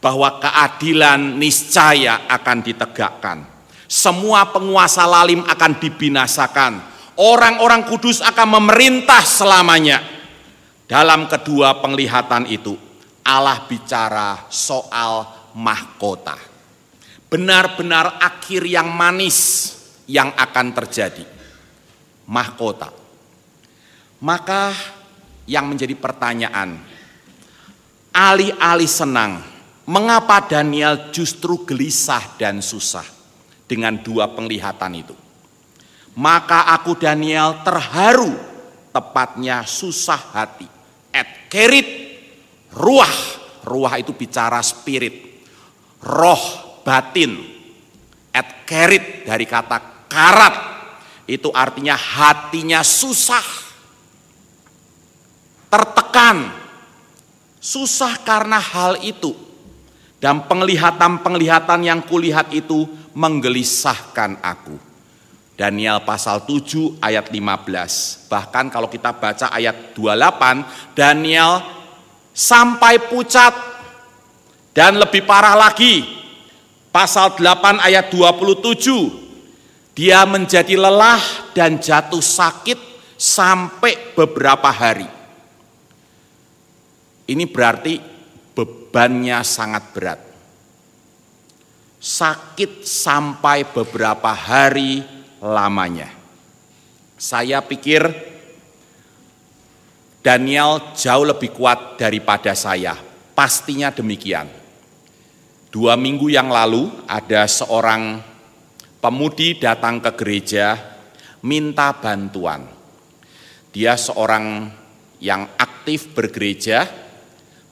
bahwa 0.00 0.38
keadilan 0.38 1.34
niscaya 1.34 2.30
akan 2.30 2.58
ditegakkan. 2.62 3.38
Semua 3.86 4.50
penguasa 4.50 5.06
lalim 5.06 5.42
akan 5.46 5.72
dibinasakan. 5.78 6.72
Orang-orang 7.16 7.86
kudus 7.86 8.20
akan 8.20 8.60
memerintah 8.60 9.22
selamanya. 9.24 10.02
Dalam 10.86 11.26
kedua 11.26 11.82
penglihatan 11.82 12.46
itu, 12.46 12.78
Allah 13.26 13.66
bicara 13.66 14.46
soal 14.46 15.26
mahkota. 15.58 16.38
Benar-benar 17.26 18.22
akhir 18.22 18.62
yang 18.62 18.86
manis 18.94 19.72
yang 20.06 20.30
akan 20.38 20.70
terjadi. 20.70 21.35
Mahkota. 22.26 22.90
Maka 24.22 24.74
yang 25.46 25.70
menjadi 25.70 25.94
pertanyaan, 25.94 26.82
alih-alih 28.10 28.90
senang, 28.90 29.44
mengapa 29.86 30.42
Daniel 30.44 31.14
justru 31.14 31.62
gelisah 31.62 32.34
dan 32.40 32.58
susah 32.58 33.06
dengan 33.70 33.94
dua 34.02 34.26
penglihatan 34.32 34.92
itu? 34.96 35.14
Maka 36.16 36.72
aku 36.72 36.96
Daniel 36.96 37.60
terharu, 37.60 38.32
tepatnya 38.90 39.62
susah 39.68 40.32
hati. 40.32 40.64
Et 41.12 41.28
kerit, 41.52 41.88
ruah, 42.72 43.12
ruah 43.68 44.00
itu 44.00 44.16
bicara 44.16 44.64
spirit, 44.64 45.44
roh 46.00 46.42
batin, 46.80 47.36
et 48.32 48.48
kerit 48.64 49.28
dari 49.28 49.44
kata 49.44 50.08
karat. 50.08 50.75
Itu 51.26 51.50
artinya 51.50 51.98
hatinya 51.98 52.86
susah. 52.86 53.44
Tertekan. 55.66 56.54
Susah 57.58 58.22
karena 58.22 58.62
hal 58.62 59.02
itu. 59.02 59.34
Dan 60.22 60.46
penglihatan-penglihatan 60.46 61.82
yang 61.82 62.00
kulihat 62.06 62.54
itu 62.54 62.86
menggelisahkan 63.12 64.38
aku. 64.40 64.78
Daniel 65.56 66.04
pasal 66.04 66.44
7 66.44 67.00
ayat 67.00 67.32
15. 67.32 68.28
Bahkan 68.28 68.68
kalau 68.68 68.92
kita 68.92 69.16
baca 69.16 69.48
ayat 69.48 69.96
28, 69.96 70.92
Daniel 70.92 71.64
sampai 72.36 73.00
pucat 73.08 73.56
dan 74.76 75.00
lebih 75.00 75.24
parah 75.24 75.56
lagi. 75.56 76.04
Pasal 76.92 77.32
8 77.40 77.80
ayat 77.80 78.12
27, 78.12 79.25
dia 79.96 80.28
menjadi 80.28 80.76
lelah 80.76 81.48
dan 81.56 81.80
jatuh 81.80 82.20
sakit 82.20 82.76
sampai 83.16 84.12
beberapa 84.12 84.68
hari. 84.68 85.08
Ini 87.24 87.48
berarti 87.48 87.96
bebannya 88.52 89.40
sangat 89.40 89.84
berat. 89.96 90.20
Sakit 91.96 92.84
sampai 92.84 93.64
beberapa 93.72 94.36
hari 94.36 95.00
lamanya. 95.40 96.12
Saya 97.16 97.64
pikir 97.64 98.04
Daniel 100.20 100.92
jauh 100.92 101.24
lebih 101.24 101.56
kuat 101.56 101.96
daripada 101.96 102.52
saya. 102.52 103.00
Pastinya 103.32 103.88
demikian. 103.88 104.44
Dua 105.72 105.96
minggu 105.96 106.28
yang 106.28 106.52
lalu 106.52 106.92
ada 107.08 107.48
seorang 107.48 108.35
pemudi 109.06 109.54
datang 109.54 110.02
ke 110.02 110.18
gereja 110.18 110.74
minta 111.46 111.94
bantuan. 111.94 112.66
Dia 113.70 113.94
seorang 113.94 114.66
yang 115.22 115.46
aktif 115.54 116.10
bergereja, 116.10 116.82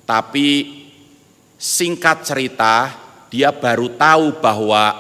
tapi 0.07 0.47
singkat 1.59 2.23
cerita, 2.23 2.95
dia 3.35 3.51
baru 3.51 3.99
tahu 3.99 4.39
bahwa 4.39 4.95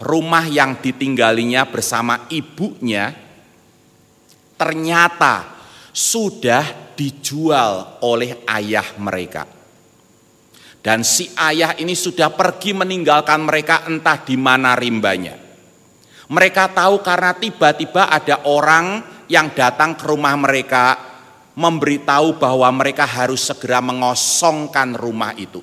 rumah 0.00 0.48
yang 0.48 0.80
ditinggalinya 0.80 1.68
bersama 1.68 2.32
ibunya 2.32 3.12
ternyata 4.56 5.52
sudah 5.92 6.96
dijual 6.96 8.00
oleh 8.00 8.40
ayah 8.48 8.88
mereka. 8.96 9.44
Dan 10.80 11.04
si 11.04 11.28
ayah 11.36 11.76
ini 11.76 11.92
sudah 11.92 12.32
pergi 12.32 12.72
meninggalkan 12.72 13.44
mereka 13.44 13.84
entah 13.84 14.24
di 14.24 14.36
mana 14.40 14.72
rimbanya. 14.76 15.43
Mereka 16.34 16.74
tahu 16.74 16.98
karena 16.98 17.30
tiba-tiba 17.38 18.10
ada 18.10 18.42
orang 18.50 19.06
yang 19.30 19.54
datang 19.54 19.94
ke 19.94 20.02
rumah 20.02 20.34
mereka 20.34 20.98
memberitahu 21.54 22.42
bahwa 22.42 22.66
mereka 22.74 23.06
harus 23.06 23.46
segera 23.46 23.78
mengosongkan 23.78 24.98
rumah 24.98 25.30
itu 25.38 25.62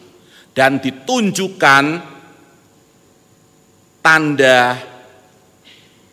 dan 0.55 0.79
ditunjukkan 0.79 1.84
tanda 3.99 4.79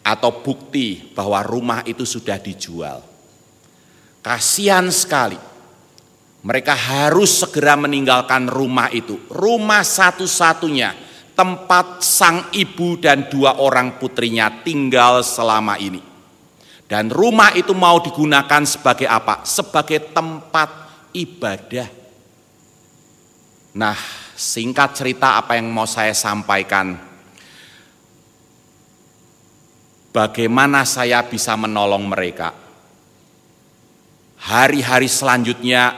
atau 0.03 0.31
bukti 0.43 1.15
bahwa 1.15 1.39
rumah 1.47 1.87
itu 1.87 2.03
sudah 2.03 2.43
dijual. 2.43 2.99
Kasihan 4.19 4.91
sekali. 4.91 5.39
Mereka 6.39 6.71
harus 6.71 7.43
segera 7.43 7.75
meninggalkan 7.75 8.47
rumah 8.47 8.91
itu. 8.95 9.19
Rumah 9.27 9.83
satu-satunya 9.83 11.08
tempat 11.39 12.03
sang 12.03 12.51
ibu 12.51 12.99
dan 12.99 13.31
dua 13.31 13.63
orang 13.63 13.95
putrinya 14.03 14.51
tinggal 14.67 15.23
selama 15.23 15.79
ini. 15.79 16.03
Dan 16.91 17.15
rumah 17.15 17.55
itu 17.55 17.71
mau 17.79 18.03
digunakan 18.03 18.67
sebagai 18.67 19.07
apa? 19.07 19.47
Sebagai 19.47 20.11
tempat 20.11 20.91
ibadah. 21.15 21.87
Nah, 23.79 23.95
singkat 24.35 24.99
cerita 24.99 25.39
apa 25.39 25.55
yang 25.55 25.71
mau 25.71 25.87
saya 25.87 26.17
sampaikan. 26.17 26.97
Bagaimana 30.11 30.83
saya 30.89 31.23
bisa 31.23 31.55
menolong 31.55 32.09
mereka? 32.09 32.57
Hari-hari 34.49 35.07
selanjutnya 35.07 35.93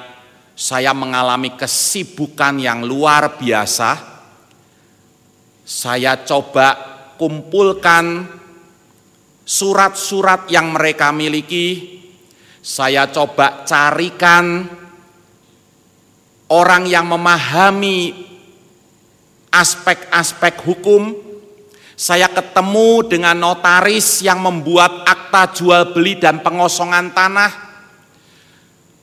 saya 0.58 0.90
mengalami 0.90 1.54
kesibukan 1.54 2.58
yang 2.58 2.82
luar 2.82 3.38
biasa. 3.38 4.09
Saya 5.70 6.18
coba 6.26 6.74
kumpulkan 7.14 8.26
surat-surat 9.46 10.50
yang 10.50 10.74
mereka 10.74 11.14
miliki, 11.14 12.02
saya 12.58 13.06
coba 13.06 13.62
carikan 13.62 14.66
orang 16.50 16.90
yang 16.90 17.06
memahami 17.06 18.18
aspek-aspek 19.54 20.58
hukum. 20.66 21.14
Saya 21.94 22.26
ketemu 22.26 23.06
dengan 23.06 23.38
notaris 23.38 24.26
yang 24.26 24.42
membuat 24.42 25.06
akta 25.06 25.54
jual 25.54 25.94
beli 25.94 26.18
dan 26.18 26.42
pengosongan 26.42 27.14
tanah. 27.14 27.52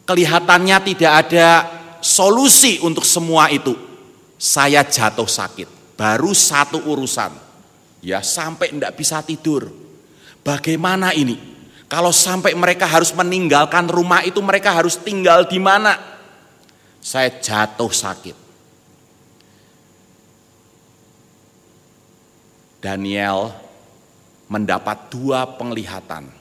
Kelihatannya 0.04 0.78
tidak 0.84 1.14
ada 1.32 1.50
solusi 2.04 2.84
untuk 2.84 3.08
semua 3.08 3.48
itu. 3.56 3.72
Saya 4.36 4.82
jatuh 4.82 5.30
sakit, 5.30 5.77
baru 5.98 6.32
satu 6.32 6.86
urusan. 6.86 7.34
Ya 8.00 8.22
sampai 8.22 8.70
tidak 8.72 8.94
bisa 8.94 9.20
tidur 9.26 9.88
Bagaimana 10.48 11.12
ini? 11.12 11.36
Kalau 11.92 12.16
sampai 12.16 12.56
mereka 12.56 12.88
harus 12.88 13.12
meninggalkan 13.12 13.92
rumah 13.92 14.24
itu, 14.24 14.40
mereka 14.40 14.72
harus 14.72 14.96
tinggal 14.96 15.44
di 15.44 15.60
mana? 15.60 16.00
Saya 17.04 17.36
jatuh 17.36 17.92
sakit. 17.92 18.48
Daniel 22.80 23.52
mendapat 24.48 25.12
dua 25.12 25.44
penglihatan 25.60 26.32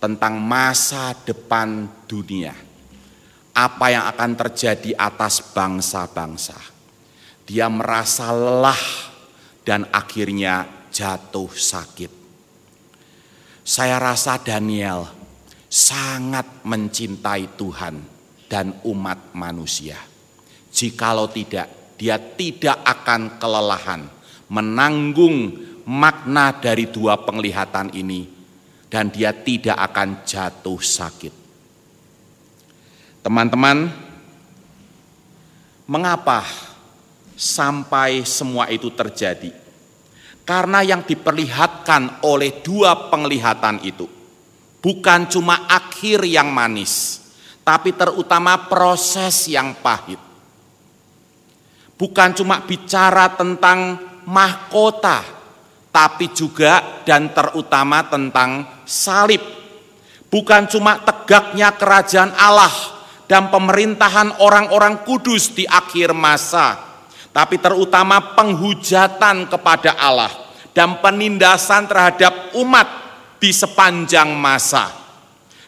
tentang 0.00 0.40
masa 0.40 1.12
depan 1.28 1.84
dunia. 2.08 2.56
Apa 3.52 3.92
yang 3.92 4.08
akan 4.08 4.32
terjadi 4.32 4.96
atas 4.96 5.44
bangsa-bangsa. 5.52 6.75
Dia 7.46 7.70
merasa 7.70 8.34
lelah 8.34 8.82
dan 9.62 9.86
akhirnya 9.94 10.66
jatuh 10.90 11.50
sakit. 11.50 12.10
Saya 13.66 13.98
rasa 14.02 14.38
Daniel 14.42 15.06
sangat 15.66 16.66
mencintai 16.66 17.54
Tuhan 17.58 18.02
dan 18.46 18.78
umat 18.86 19.34
manusia. 19.34 19.98
Jikalau 20.70 21.30
tidak, 21.30 21.98
dia 21.98 22.18
tidak 22.18 22.82
akan 22.82 23.38
kelelahan 23.38 24.02
menanggung 24.50 25.54
makna 25.86 26.54
dari 26.54 26.90
dua 26.90 27.18
penglihatan 27.22 27.90
ini 27.94 28.26
dan 28.86 29.10
dia 29.10 29.34
tidak 29.34 29.74
akan 29.90 30.22
jatuh 30.22 30.78
sakit. 30.78 31.34
Teman-teman, 33.26 33.90
mengapa 35.90 36.46
sampai 37.36 38.24
semua 38.24 38.72
itu 38.72 38.88
terjadi? 38.90 39.52
Karena 40.42 40.80
yang 40.80 41.04
diperlihatkan 41.04 42.24
oleh 42.24 42.64
dua 42.64 43.12
penglihatan 43.12 43.84
itu 43.84 44.16
bukan 44.86 45.26
cuma 45.26 45.66
akhir 45.66 46.22
yang 46.22 46.46
manis, 46.54 47.18
tapi 47.66 47.90
terutama 47.90 48.70
proses 48.70 49.50
yang 49.50 49.74
pahit. 49.82 50.22
Bukan 51.98 52.38
cuma 52.38 52.62
bicara 52.62 53.34
tentang 53.34 53.98
mahkota, 54.30 55.26
tapi 55.90 56.30
juga 56.30 57.02
dan 57.02 57.34
terutama 57.34 58.06
tentang 58.06 58.78
salib. 58.86 59.42
Bukan 60.30 60.70
cuma 60.70 61.02
tegaknya 61.02 61.74
kerajaan 61.74 62.30
Allah 62.38 62.70
dan 63.26 63.50
pemerintahan 63.50 64.38
orang-orang 64.38 65.02
kudus 65.02 65.50
di 65.50 65.66
akhir 65.66 66.14
masa, 66.14 66.85
tapi 67.36 67.60
terutama 67.60 68.32
penghujatan 68.32 69.44
kepada 69.44 69.92
Allah 70.00 70.32
dan 70.72 71.04
penindasan 71.04 71.84
terhadap 71.84 72.56
umat 72.56 72.88
di 73.36 73.52
sepanjang 73.52 74.32
masa. 74.32 74.88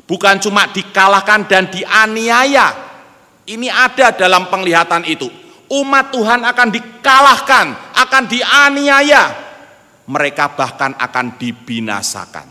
Bukan 0.08 0.40
cuma 0.40 0.64
dikalahkan 0.72 1.44
dan 1.44 1.68
dianiaya. 1.68 2.72
Ini 3.44 3.68
ada 3.68 4.16
dalam 4.16 4.48
penglihatan 4.48 5.04
itu. 5.04 5.28
Umat 5.68 6.08
Tuhan 6.08 6.40
akan 6.48 6.68
dikalahkan, 6.72 7.66
akan 8.00 8.24
dianiaya. 8.24 9.24
Mereka 10.08 10.56
bahkan 10.56 10.96
akan 10.96 11.36
dibinasakan. 11.36 12.48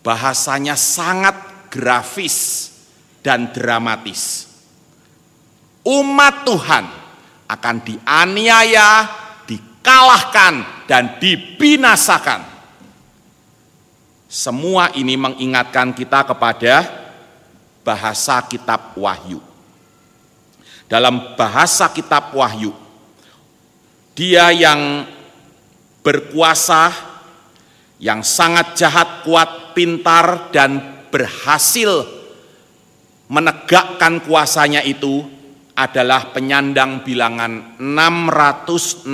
Bahasanya 0.00 0.72
sangat 0.72 1.68
grafis 1.68 2.72
dan 3.20 3.52
dramatis 3.52 4.53
umat 5.84 6.48
Tuhan 6.48 6.84
akan 7.44 7.76
dianiaya, 7.84 8.90
dikalahkan, 9.44 10.84
dan 10.88 11.20
dibinasakan. 11.20 12.40
Semua 14.26 14.90
ini 14.98 15.14
mengingatkan 15.14 15.94
kita 15.94 16.26
kepada 16.26 16.88
bahasa 17.86 18.42
kitab 18.48 18.96
Wahyu. 18.98 19.38
Dalam 20.90 21.36
bahasa 21.38 21.86
kitab 21.92 22.34
Wahyu, 22.34 22.74
dia 24.16 24.50
yang 24.50 25.06
berkuasa 26.02 26.92
yang 28.02 28.20
sangat 28.20 28.76
jahat, 28.76 29.24
kuat, 29.24 29.72
pintar, 29.72 30.50
dan 30.50 31.04
berhasil 31.08 32.04
menegakkan 33.30 34.20
kuasanya 34.20 34.84
itu 34.84 35.24
adalah 35.74 36.30
penyandang 36.30 37.02
bilangan 37.02 37.78
666 37.82 39.10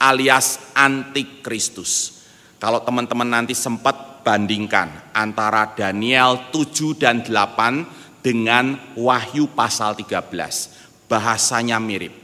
alias 0.00 0.46
antikristus. 0.72 2.24
Kalau 2.56 2.80
teman-teman 2.80 3.28
nanti 3.28 3.52
sempat 3.52 4.24
bandingkan 4.24 5.12
antara 5.12 5.76
Daniel 5.76 6.48
7 6.48 6.96
dan 6.96 7.20
8 7.20 8.24
dengan 8.24 8.80
Wahyu 8.96 9.52
pasal 9.52 9.92
13. 9.92 11.04
Bahasanya 11.04 11.76
mirip. 11.76 12.16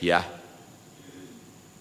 Ya, 0.00 0.24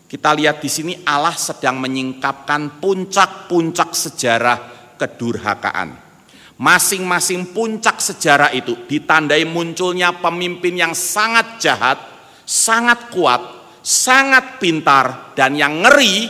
kita 0.09 0.33
lihat 0.33 0.59
di 0.59 0.67
sini 0.67 0.93
Allah 1.05 1.37
sedang 1.37 1.77
menyingkapkan 1.79 2.81
puncak-puncak 2.83 3.93
sejarah 3.93 4.59
kedurhakaan. 4.97 6.08
Masing-masing 6.59 7.55
puncak 7.55 8.03
sejarah 8.03 8.51
itu 8.51 8.75
ditandai 8.83 9.47
munculnya 9.47 10.11
pemimpin 10.11 10.75
yang 10.75 10.91
sangat 10.91 11.55
jahat, 11.55 11.95
sangat 12.43 13.07
kuat, 13.15 13.39
sangat 13.79 14.59
pintar, 14.59 15.31
dan 15.39 15.55
yang 15.55 15.79
ngeri 15.79 16.27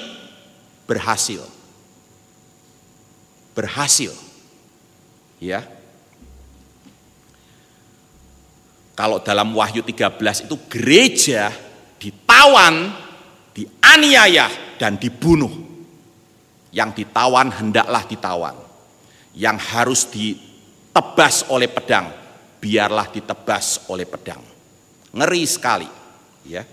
berhasil. 0.85 1.41
Berhasil. 3.57 4.13
Ya. 5.41 5.65
Kalau 8.93 9.17
dalam 9.25 9.49
Wahyu 9.57 9.81
13 9.81 10.45
itu 10.45 10.55
gereja 10.69 11.49
ditawan 11.97 12.93
dianiaya 13.57 14.77
dan 14.77 15.01
dibunuh. 15.01 15.49
Yang 16.69 17.01
ditawan 17.01 17.49
hendaklah 17.49 18.05
ditawan. 18.05 18.68
Yang 19.37 19.57
harus 19.73 20.01
ditebas 20.09 21.49
oleh 21.53 21.69
pedang, 21.69 22.09
biarlah 22.59 23.07
ditebas 23.09 23.87
oleh 23.89 24.09
pedang. 24.09 24.41
Ngeri 25.15 25.43
sekali, 25.45 25.89
ya. 26.45 26.65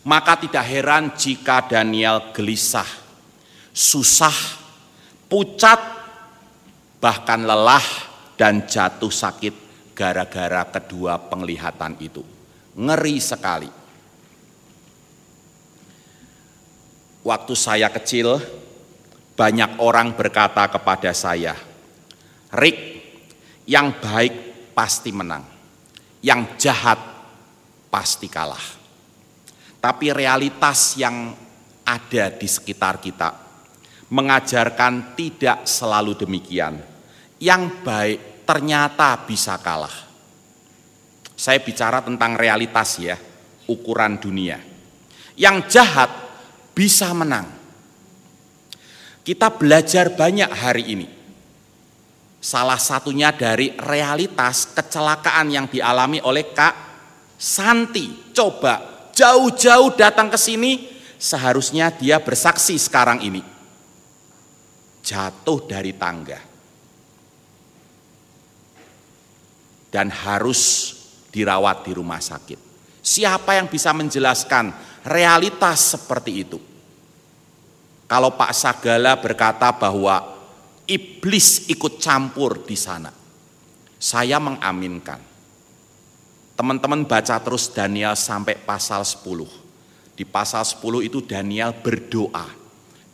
Maka 0.00 0.40
tidak 0.40 0.64
heran 0.64 1.12
jika 1.12 1.68
Daniel 1.68 2.32
gelisah, 2.32 2.88
susah, 3.70 4.34
pucat, 5.28 5.80
bahkan 6.98 7.44
lelah 7.44 7.84
dan 8.40 8.64
jatuh 8.64 9.12
sakit 9.12 9.54
gara-gara 9.92 10.64
kedua 10.72 11.20
penglihatan 11.20 12.00
itu. 12.00 12.24
Ngeri 12.80 13.16
sekali. 13.20 13.70
Waktu 17.20 17.52
saya 17.52 17.92
kecil, 17.92 18.40
banyak 19.40 19.80
orang 19.80 20.12
berkata 20.12 20.68
kepada 20.68 21.16
saya, 21.16 21.56
"Rick, 22.52 22.76
yang 23.64 23.96
baik 23.96 24.68
pasti 24.76 25.08
menang, 25.16 25.48
yang 26.20 26.60
jahat 26.60 27.00
pasti 27.88 28.28
kalah." 28.28 28.76
Tapi 29.80 30.12
realitas 30.12 31.00
yang 31.00 31.32
ada 31.88 32.24
di 32.36 32.44
sekitar 32.44 33.00
kita 33.00 33.32
mengajarkan 34.12 35.16
tidak 35.16 35.64
selalu 35.64 36.18
demikian. 36.18 36.76
Yang 37.40 37.62
baik 37.80 38.20
ternyata 38.44 39.24
bisa 39.24 39.56
kalah. 39.56 40.12
Saya 41.32 41.64
bicara 41.64 42.04
tentang 42.04 42.36
realitas 42.36 43.00
ya, 43.00 43.16
ukuran 43.64 44.20
dunia. 44.20 44.60
Yang 45.32 45.80
jahat 45.80 46.10
bisa 46.76 47.16
menang. 47.16 47.59
Kita 49.20 49.52
belajar 49.52 50.16
banyak 50.16 50.50
hari 50.50 50.84
ini. 50.96 51.06
Salah 52.40 52.80
satunya 52.80 53.36
dari 53.36 53.76
realitas 53.76 54.72
kecelakaan 54.72 55.52
yang 55.52 55.68
dialami 55.68 56.24
oleh 56.24 56.48
Kak 56.56 56.74
Santi. 57.36 58.32
Coba 58.32 59.08
jauh-jauh 59.12 59.92
datang 59.92 60.32
ke 60.32 60.40
sini, 60.40 60.88
seharusnya 61.20 61.92
dia 61.92 62.16
bersaksi 62.16 62.80
sekarang 62.80 63.20
ini. 63.20 63.44
Jatuh 65.04 65.60
dari 65.68 65.92
tangga. 66.00 66.40
Dan 69.92 70.08
harus 70.08 70.60
dirawat 71.28 71.84
di 71.84 71.92
rumah 71.92 72.24
sakit. 72.24 72.56
Siapa 73.04 73.60
yang 73.60 73.68
bisa 73.68 73.92
menjelaskan 73.92 74.72
realitas 75.04 75.92
seperti 75.92 76.32
itu? 76.40 76.69
Kalau 78.10 78.34
Pak 78.34 78.50
Sagala 78.50 79.22
berkata 79.22 79.70
bahwa 79.70 80.18
iblis 80.90 81.70
ikut 81.70 82.02
campur 82.02 82.66
di 82.66 82.74
sana, 82.74 83.14
saya 84.02 84.42
mengaminkan. 84.42 85.22
Teman-teman 86.58 87.06
baca 87.06 87.38
terus 87.38 87.70
Daniel 87.70 88.18
sampai 88.18 88.58
pasal 88.58 89.06
10. 89.06 89.22
Di 90.18 90.26
pasal 90.26 90.66
10 90.66 91.06
itu 91.06 91.22
Daniel 91.22 91.70
berdoa. 91.70 92.50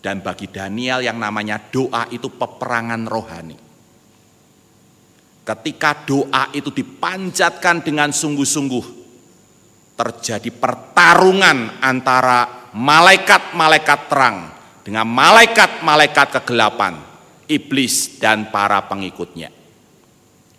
Dan 0.01 0.25
bagi 0.25 0.49
Daniel 0.49 1.05
yang 1.05 1.21
namanya 1.21 1.61
doa 1.61 2.09
itu 2.09 2.33
peperangan 2.33 3.05
rohani. 3.05 3.59
Ketika 5.45 6.09
doa 6.09 6.49
itu 6.57 6.73
dipanjatkan 6.73 7.85
dengan 7.85 8.17
sungguh-sungguh, 8.17 8.87
terjadi 9.93 10.49
pertarungan 10.57 11.85
antara 11.85 12.73
malaikat-malaikat 12.73 14.01
terang 14.09 14.56
dengan 14.87 15.03
malaikat-malaikat 15.03 16.39
kegelapan, 16.39 16.95
iblis 17.51 18.23
dan 18.23 18.55
para 18.55 18.79
pengikutnya. 18.87 19.51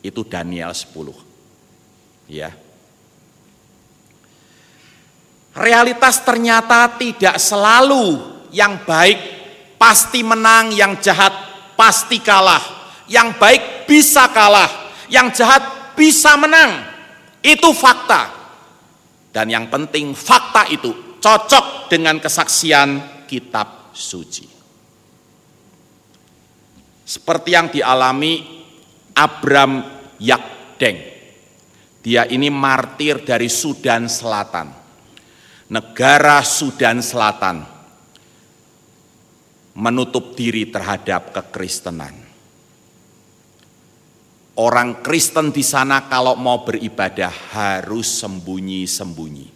Itu 0.04 0.28
Daniel 0.28 0.76
10. 0.76 2.28
Ya. 2.28 2.52
Realitas 5.56 6.28
ternyata 6.28 7.00
tidak 7.00 7.40
selalu 7.40 8.20
yang 8.52 8.84
baik 8.84 9.16
pasti 9.80 10.28
menang, 10.28 10.76
yang 10.76 11.00
jahat 11.00 11.32
pasti 11.80 12.20
kalah. 12.20 12.76
Yang 13.08 13.40
baik 13.40 13.64
bisa 13.88 14.28
kalah, 14.36 14.92
yang 15.08 15.32
jahat 15.32 15.96
bisa 15.96 16.36
menang. 16.36 16.84
Itu 17.40 17.72
fakta. 17.72 18.36
Dan 19.32 19.48
yang 19.48 19.72
penting 19.72 20.12
fakta 20.12 20.68
itu 20.68 21.16
cocok 21.24 21.88
dengan 21.88 22.20
kesaksian 22.20 23.24
kitab 23.24 23.87
suci. 23.98 24.46
Seperti 27.08 27.50
yang 27.56 27.72
dialami 27.74 28.44
Abram 29.18 29.82
Yakdeng. 30.22 31.00
Dia 32.04 32.30
ini 32.30 32.48
martir 32.54 33.26
dari 33.26 33.50
Sudan 33.50 34.06
Selatan. 34.06 34.70
Negara 35.74 36.40
Sudan 36.46 37.04
Selatan 37.04 37.78
menutup 39.78 40.34
diri 40.34 40.70
terhadap 40.72 41.36
kekristenan. 41.36 42.16
Orang 44.58 45.06
Kristen 45.06 45.54
di 45.54 45.62
sana 45.62 46.10
kalau 46.10 46.34
mau 46.34 46.66
beribadah 46.66 47.30
harus 47.54 48.10
sembunyi-sembunyi. 48.26 49.48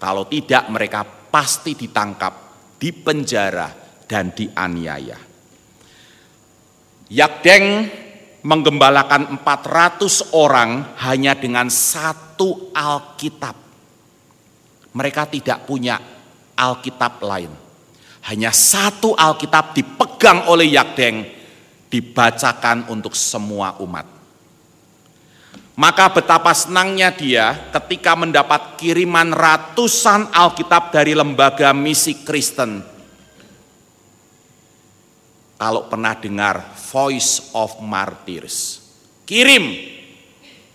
Kalau 0.00 0.24
tidak 0.24 0.64
mereka 0.72 1.04
pasti 1.04 1.76
ditangkap 1.76 2.47
dipenjara, 2.78 3.68
dan 4.08 4.32
dianiaya. 4.32 5.18
Yakdeng 7.12 7.66
menggembalakan 8.42 9.44
400 9.44 10.32
orang 10.32 10.96
hanya 11.04 11.36
dengan 11.36 11.68
satu 11.68 12.72
Alkitab. 12.72 13.56
Mereka 14.96 15.22
tidak 15.28 15.68
punya 15.68 16.00
Alkitab 16.56 17.20
lain. 17.22 17.52
Hanya 18.28 18.50
satu 18.50 19.12
Alkitab 19.12 19.76
dipegang 19.76 20.48
oleh 20.48 20.72
Yakdeng, 20.74 21.22
dibacakan 21.92 22.88
untuk 22.92 23.12
semua 23.16 23.76
umat. 23.84 24.17
Maka 25.78 26.10
betapa 26.10 26.50
senangnya 26.58 27.14
dia 27.14 27.70
ketika 27.70 28.18
mendapat 28.18 28.74
kiriman 28.82 29.30
ratusan 29.30 30.26
Alkitab 30.34 30.90
dari 30.90 31.14
lembaga 31.14 31.70
misi 31.70 32.26
Kristen. 32.26 32.82
Kalau 35.54 35.86
pernah 35.86 36.18
dengar 36.18 36.74
Voice 36.90 37.54
of 37.54 37.78
Martyrs, 37.78 38.82
kirim 39.22 39.70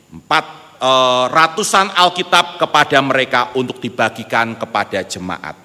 empat 0.08 0.46
e, 0.80 0.92
ratusan 1.36 1.92
Alkitab 2.00 2.63
kepada 2.63 3.04
mereka 3.04 3.52
untuk 3.60 3.84
dibagikan 3.84 4.56
kepada 4.56 5.04
jemaat. 5.04 5.60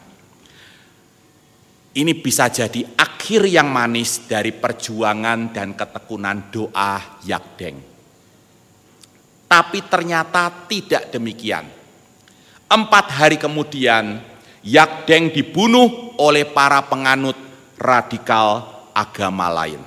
Ini 1.95 2.11
bisa 2.19 2.51
jadi 2.51 2.83
akhir 2.99 3.47
yang 3.47 3.71
manis 3.71 4.27
dari 4.27 4.51
perjuangan 4.51 5.55
dan 5.55 5.79
ketekunan 5.79 6.51
doa 6.51 7.23
Yakdeng. 7.23 7.88
Tapi 9.49 9.81
ternyata 9.89 10.53
tidak 10.69 11.09
demikian. 11.09 11.65
Empat 12.69 13.17
hari 13.17 13.41
kemudian, 13.41 14.21
Yakdeng 14.61 15.33
dibunuh 15.33 16.13
oleh 16.21 16.45
para 16.45 16.85
penganut 16.85 17.35
radikal 17.81 18.69
agama 18.93 19.49
lain. 19.49 19.81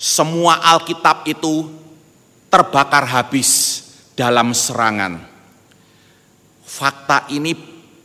Semua 0.00 0.64
Alkitab 0.64 1.28
itu 1.28 1.68
terbakar 2.48 3.04
habis 3.04 3.84
dalam 4.16 4.56
serangan. 4.56 5.20
Fakta 6.64 7.28
ini 7.28 7.52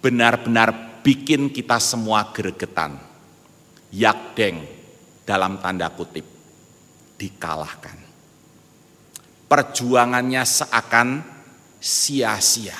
benar-benar 0.03 0.99
bikin 1.05 1.47
kita 1.47 1.79
semua 1.79 2.35
gregetan. 2.35 2.99
Yakdeng 3.95 4.59
dalam 5.23 5.61
tanda 5.63 5.87
kutip 5.93 6.25
dikalahkan. 7.15 8.04
Perjuangannya 9.45 10.41
seakan 10.41 11.21
sia-sia. 11.77 12.77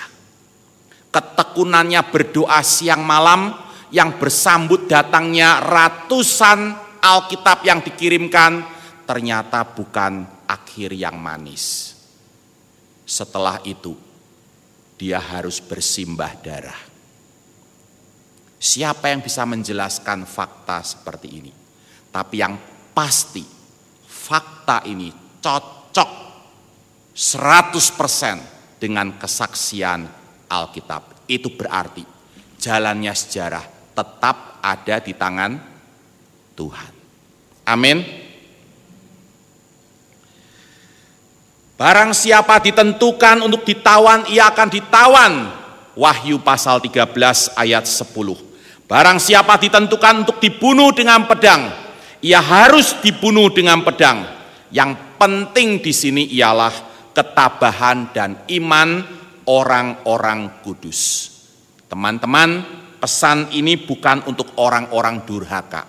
Ketekunannya 1.13 2.01
berdoa 2.11 2.59
siang 2.65 3.05
malam 3.05 3.53
yang 3.93 4.17
bersambut 4.17 4.89
datangnya 4.89 5.61
ratusan 5.61 6.73
Alkitab 6.99 7.61
yang 7.63 7.85
dikirimkan 7.85 8.65
ternyata 9.05 9.61
bukan 9.61 10.25
akhir 10.49 10.89
yang 10.97 11.21
manis. 11.21 11.93
Setelah 13.05 13.61
itu, 13.61 13.93
dia 14.97 15.21
harus 15.21 15.61
bersimbah 15.61 16.33
darah. 16.41 16.81
Siapa 18.57 19.13
yang 19.13 19.21
bisa 19.21 19.45
menjelaskan 19.45 20.25
fakta 20.25 20.81
seperti 20.81 21.27
ini? 21.29 21.53
Tapi 22.09 22.35
yang 22.41 22.57
pasti, 22.97 23.45
fakta 24.09 24.81
ini 24.89 25.13
cocok 25.37 26.24
100% 27.15 28.75
dengan 28.75 29.15
kesaksian 29.15 30.03
Alkitab. 30.51 31.25
Itu 31.31 31.55
berarti 31.55 32.03
jalannya 32.59 33.15
sejarah 33.15 33.65
tetap 33.95 34.59
ada 34.59 34.99
di 34.99 35.15
tangan 35.15 35.55
Tuhan. 36.59 36.91
Amin. 37.65 38.03
Barang 41.75 42.15
siapa 42.15 42.59
ditentukan 42.63 43.43
untuk 43.43 43.67
ditawan, 43.67 44.27
ia 44.31 44.47
akan 44.51 44.69
ditawan. 44.71 45.33
Wahyu 45.95 46.43
pasal 46.43 46.83
13 46.83 47.55
ayat 47.55 47.83
10. 47.87 48.11
Barang 48.87 49.19
siapa 49.19 49.55
ditentukan 49.59 50.27
untuk 50.27 50.37
dibunuh 50.39 50.91
dengan 50.91 51.27
pedang, 51.27 51.71
ia 52.23 52.39
harus 52.39 52.95
dibunuh 52.99 53.51
dengan 53.51 53.83
pedang. 53.83 54.23
Yang 54.71 54.99
penting 55.19 55.79
di 55.83 55.91
sini 55.95 56.23
ialah 56.31 56.94
ketabahan 57.15 58.11
dan 58.11 58.43
iman 58.51 59.01
orang-orang 59.47 60.59
kudus. 60.61 61.31
Teman-teman, 61.87 62.61
pesan 62.99 63.55
ini 63.55 63.79
bukan 63.79 64.27
untuk 64.27 64.51
orang-orang 64.59 65.23
durhaka. 65.23 65.87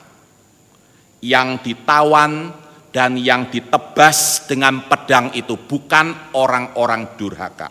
Yang 1.18 1.66
ditawan 1.66 2.54
dan 2.94 3.18
yang 3.18 3.50
ditebas 3.50 4.46
dengan 4.46 4.86
pedang 4.86 5.34
itu 5.34 5.58
bukan 5.58 6.32
orang-orang 6.38 7.18
durhaka. 7.18 7.68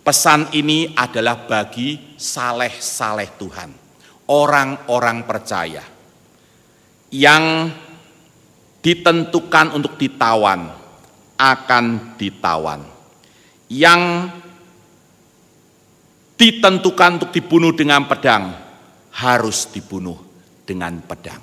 Pesan 0.00 0.50
ini 0.56 0.90
adalah 0.96 1.46
bagi 1.46 2.18
saleh-saleh 2.18 3.36
Tuhan, 3.38 3.70
orang-orang 4.26 5.28
percaya 5.28 5.84
yang 7.12 7.68
ditentukan 8.80 9.76
untuk 9.76 10.00
ditawan 10.00 10.79
akan 11.40 12.16
ditawan. 12.20 12.84
Yang 13.72 14.02
ditentukan 16.36 17.20
untuk 17.20 17.30
dibunuh 17.32 17.72
dengan 17.72 18.04
pedang 18.04 18.52
harus 19.16 19.68
dibunuh 19.72 20.16
dengan 20.68 21.00
pedang. 21.00 21.40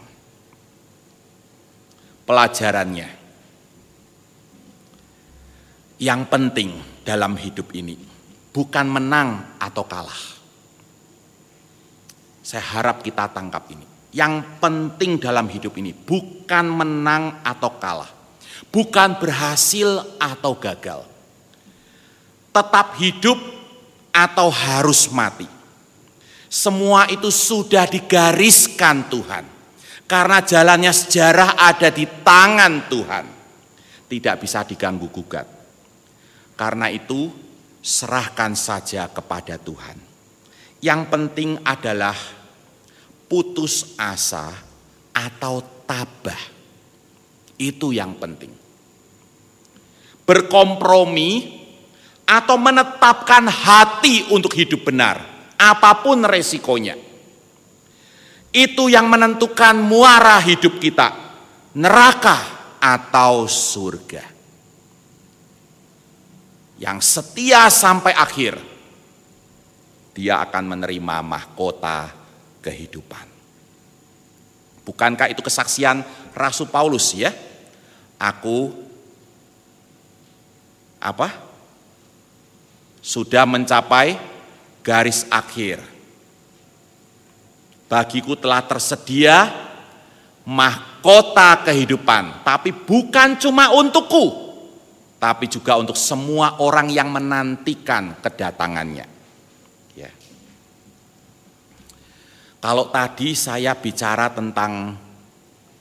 Pelajarannya, 2.28 3.10
yang 5.98 6.22
penting 6.28 6.76
dalam 7.06 7.40
hidup 7.40 7.72
ini 7.72 7.96
bukan 8.52 8.86
menang 8.90 9.62
atau 9.62 9.86
kalah. 9.86 10.24
Saya 12.42 12.64
harap 12.74 13.06
kita 13.06 13.30
tangkap 13.32 13.70
ini. 13.70 13.86
Yang 14.18 14.58
penting 14.58 15.22
dalam 15.22 15.46
hidup 15.46 15.78
ini 15.78 15.94
bukan 15.94 16.66
menang 16.74 17.46
atau 17.46 17.78
kalah, 17.78 18.10
bukan 18.70 19.18
berhasil 19.20 20.06
atau 20.18 20.54
gagal, 20.58 21.06
tetap 22.52 22.98
hidup 22.98 23.38
atau 24.14 24.50
harus 24.50 25.10
mati 25.14 25.58
semua 26.48 27.12
itu 27.12 27.28
sudah 27.28 27.84
digariskan 27.86 29.12
Tuhan. 29.12 29.46
Karena 30.08 30.40
jalannya 30.40 30.96
sejarah 30.96 31.60
ada 31.60 31.92
di 31.92 32.08
tangan 32.24 32.88
Tuhan. 32.88 33.26
Tidak 34.08 34.36
bisa 34.40 34.64
diganggu 34.64 35.12
gugat. 35.12 35.44
Karena 36.56 36.88
itu 36.88 37.28
serahkan 37.84 38.56
saja 38.56 39.12
kepada 39.12 39.60
Tuhan. 39.60 40.00
Yang 40.80 41.02
penting 41.12 41.60
adalah 41.68 42.16
putus 43.28 44.00
asa 44.00 44.48
atau 45.12 45.60
tabah. 45.84 46.57
Itu 47.58 47.90
yang 47.90 48.14
penting. 48.22 48.54
Berkompromi 50.24 51.58
atau 52.28 52.56
menetapkan 52.60 53.48
hati 53.48 54.30
untuk 54.30 54.54
hidup 54.54 54.86
benar 54.92 55.38
apa 55.58 56.06
pun 56.06 56.22
resikonya. 56.22 56.96
Itu 58.54 58.88
yang 58.88 59.10
menentukan 59.10 59.76
muara 59.82 60.40
hidup 60.42 60.80
kita, 60.80 61.14
neraka 61.76 62.38
atau 62.80 63.50
surga. 63.50 64.24
Yang 66.78 66.98
setia 67.02 67.74
sampai 67.74 68.14
akhir, 68.14 68.54
dia 70.14 70.42
akan 70.46 70.78
menerima 70.78 71.18
mahkota 71.26 72.14
kehidupan. 72.62 73.26
Bukankah 74.86 75.28
itu 75.28 75.42
kesaksian 75.44 76.06
Rasul 76.38 76.70
Paulus 76.70 77.18
ya? 77.18 77.34
Aku 78.22 78.70
apa? 81.02 81.34
Sudah 83.02 83.48
mencapai 83.50 84.18
garis 84.86 85.26
akhir. 85.28 85.82
Bagiku 87.88 88.36
telah 88.36 88.60
tersedia 88.68 89.48
mahkota 90.44 91.64
kehidupan, 91.64 92.44
tapi 92.44 92.76
bukan 92.76 93.40
cuma 93.40 93.72
untukku, 93.72 94.56
tapi 95.20 95.48
juga 95.48 95.80
untuk 95.80 95.96
semua 95.96 96.60
orang 96.60 96.92
yang 96.92 97.12
menantikan 97.12 98.20
kedatangannya. 98.20 99.08
Ya. 99.96 100.12
Kalau 102.60 102.92
tadi 102.92 103.36
saya 103.40 103.72
bicara 103.76 104.32
tentang 104.36 105.07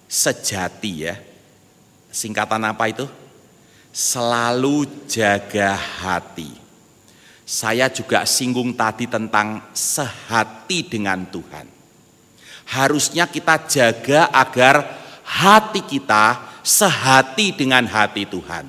sejati 0.06 1.06
ya, 1.06 1.14
singkatan 2.10 2.62
apa 2.64 2.90
itu? 2.90 3.06
Selalu 3.90 5.06
jaga 5.06 5.74
hati. 5.76 6.50
Saya 7.46 7.86
juga 7.86 8.26
singgung 8.26 8.74
tadi 8.74 9.06
tentang 9.06 9.70
sehati 9.70 10.82
dengan 10.82 11.22
Tuhan. 11.30 11.70
Harusnya 12.66 13.30
kita 13.30 13.62
jaga 13.70 14.26
agar 14.34 14.82
hati 15.22 15.86
kita 15.86 16.42
sehati 16.66 17.54
dengan 17.54 17.86
hati 17.86 18.26
Tuhan. 18.26 18.66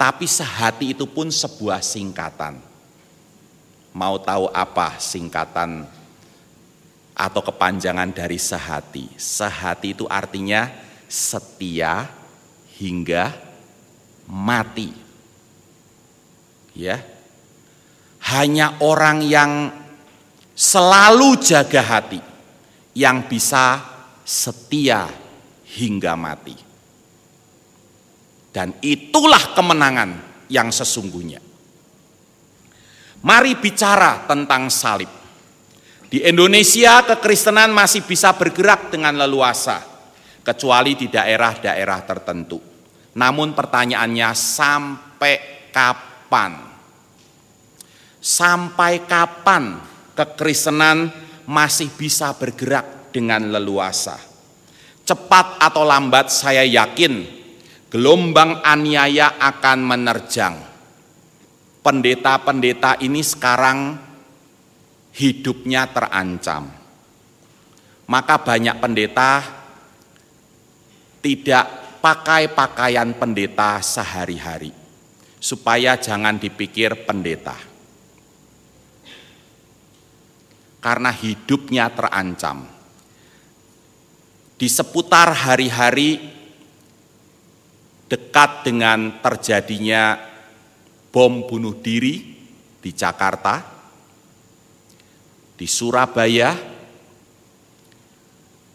Tapi 0.00 0.24
sehati 0.24 0.96
itu 0.96 1.04
pun 1.04 1.28
sebuah 1.28 1.84
singkatan. 1.84 2.56
Mau 3.94 4.16
tahu 4.18 4.48
apa 4.50 4.96
singkatan 4.98 5.84
atau 7.14 7.40
kepanjangan 7.40 8.10
dari 8.10 8.36
sehati? 8.36 9.08
Sehati 9.14 9.94
itu 9.94 10.04
artinya 10.10 10.68
setia 11.06 12.10
hingga 12.76 13.30
mati. 14.28 14.90
Ya, 16.74 16.98
hanya 18.34 18.82
orang 18.82 19.22
yang 19.22 19.70
selalu 20.58 21.38
jaga 21.38 21.82
hati 21.82 22.18
yang 22.98 23.30
bisa 23.30 23.78
setia 24.26 25.06
hingga 25.78 26.18
mati. 26.18 26.56
Dan 28.54 28.74
itulah 28.82 29.54
kemenangan 29.54 30.10
yang 30.46 30.70
sesungguhnya. 30.70 31.42
Mari 33.24 33.58
bicara 33.58 34.22
tentang 34.30 34.70
salib. 34.70 35.23
Di 36.14 36.22
Indonesia 36.22 37.02
kekristenan 37.02 37.74
masih 37.74 38.06
bisa 38.06 38.30
bergerak 38.38 38.86
dengan 38.94 39.18
leluasa, 39.18 39.82
kecuali 40.46 40.94
di 40.94 41.10
daerah-daerah 41.10 42.06
tertentu. 42.06 42.62
Namun 43.18 43.50
pertanyaannya 43.50 44.30
sampai 44.30 45.34
kapan 45.74 46.54
Sampai 48.22 49.02
kapan 49.10 49.74
kekristenan 50.14 51.10
masih 51.50 51.90
bisa 51.98 52.30
bergerak 52.38 53.10
dengan 53.10 53.50
leluasa. 53.50 54.14
Cepat 55.02 55.58
atau 55.58 55.82
lambat 55.82 56.30
saya 56.30 56.62
yakin 56.62 57.26
gelombang 57.90 58.62
aniaya 58.62 59.34
akan 59.42 59.78
menerjang. 59.82 60.62
Pendeta-pendeta 61.82 63.02
ini 63.02 63.18
sekarang 63.18 64.03
hidupnya 65.14 65.86
terancam. 65.88 66.70
Maka 68.04 68.36
banyak 68.36 68.76
pendeta 68.82 69.32
tidak 71.24 71.66
pakai 72.04 72.52
pakaian 72.52 73.16
pendeta 73.16 73.80
sehari-hari 73.80 74.76
supaya 75.40 75.96
jangan 75.96 76.36
dipikir 76.36 77.08
pendeta. 77.08 77.56
Karena 80.84 81.08
hidupnya 81.08 81.88
terancam 81.88 82.68
di 84.60 84.68
seputar 84.68 85.32
hari-hari 85.32 86.20
dekat 88.04 88.68
dengan 88.68 89.18
terjadinya 89.24 90.20
bom 91.08 91.48
bunuh 91.48 91.80
diri 91.80 92.36
di 92.84 92.90
Jakarta, 92.92 93.73
di 95.54 95.66
Surabaya, 95.66 96.54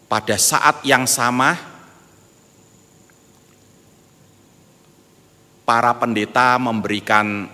pada 0.10 0.36
saat 0.42 0.82
yang 0.84 1.06
sama 1.06 1.54
para 5.70 5.94
pendeta 6.02 6.58
memberikan 6.58 7.46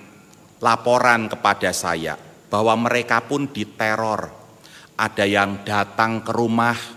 laporan 0.64 1.28
kepada 1.28 1.76
saya 1.76 2.16
bahwa 2.48 2.88
mereka 2.88 3.20
pun 3.26 3.52
diteror. 3.52 4.48
Ada 4.96 5.28
yang 5.28 5.68
datang 5.68 6.24
ke 6.24 6.32
rumah 6.32 6.96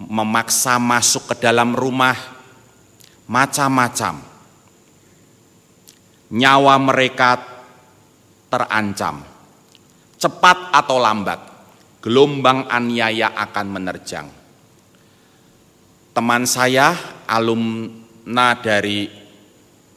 memaksa 0.00 0.80
masuk 0.80 1.30
ke 1.30 1.44
dalam 1.44 1.76
rumah, 1.76 2.16
macam-macam. 3.28 4.18
Nyawa 6.30 6.74
mereka 6.80 7.38
terancam. 8.48 9.29
Cepat 10.20 10.68
atau 10.76 11.00
lambat, 11.00 11.40
gelombang 12.04 12.68
aniaya 12.68 13.32
akan 13.32 13.66
menerjang. 13.72 14.28
Teman 16.12 16.44
saya, 16.44 16.92
alumna 17.24 18.52
dari 18.60 19.08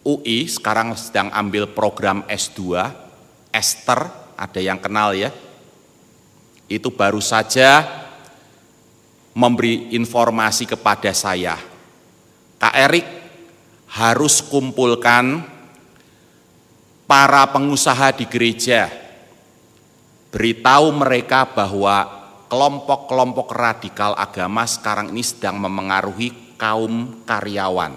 UI, 0.08 0.48
sekarang 0.48 0.96
sedang 0.96 1.28
ambil 1.28 1.68
program 1.76 2.24
S2, 2.32 2.72
Esther, 3.52 4.08
ada 4.40 4.60
yang 4.64 4.80
kenal 4.80 5.12
ya? 5.12 5.28
Itu 6.72 6.96
baru 6.96 7.20
saja 7.20 7.84
memberi 9.36 9.92
informasi 9.92 10.72
kepada 10.72 11.12
saya. 11.12 11.60
Kak 12.64 12.76
Erik 12.80 13.08
harus 13.92 14.40
kumpulkan 14.40 15.44
para 17.04 17.44
pengusaha 17.52 18.16
di 18.16 18.24
gereja, 18.24 19.03
beritahu 20.34 20.90
mereka 20.98 21.46
bahwa 21.46 22.10
kelompok-kelompok 22.50 23.54
radikal 23.54 24.18
agama 24.18 24.66
sekarang 24.66 25.14
ini 25.14 25.22
sedang 25.22 25.62
memengaruhi 25.62 26.58
kaum 26.58 27.22
karyawan 27.22 27.94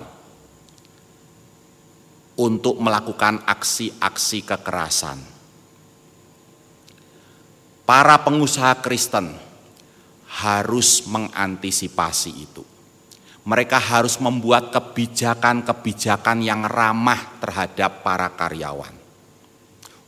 untuk 2.37 2.77
melakukan 2.77 3.41
aksi-aksi 3.49 4.45
kekerasan. 4.45 5.17
Para 7.89 8.21
pengusaha 8.21 8.85
Kristen 8.85 9.33
harus 10.29 11.09
mengantisipasi 11.09 12.33
itu. 12.37 12.61
Mereka 13.47 13.79
harus 13.79 14.19
membuat 14.19 14.75
kebijakan-kebijakan 14.75 16.43
yang 16.43 16.67
ramah 16.67 17.39
terhadap 17.39 18.03
para 18.03 18.27
karyawan. 18.35 18.96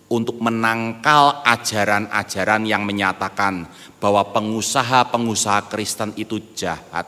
Untuk 0.08 0.40
menangkal 0.40 1.44
ajaran-ajaran 1.44 2.64
yang 2.64 2.88
menyatakan 2.88 3.68
bahwa 4.00 4.24
pengusaha-pengusaha 4.32 5.68
Kristen 5.68 6.16
itu 6.16 6.40
jahat. 6.56 7.04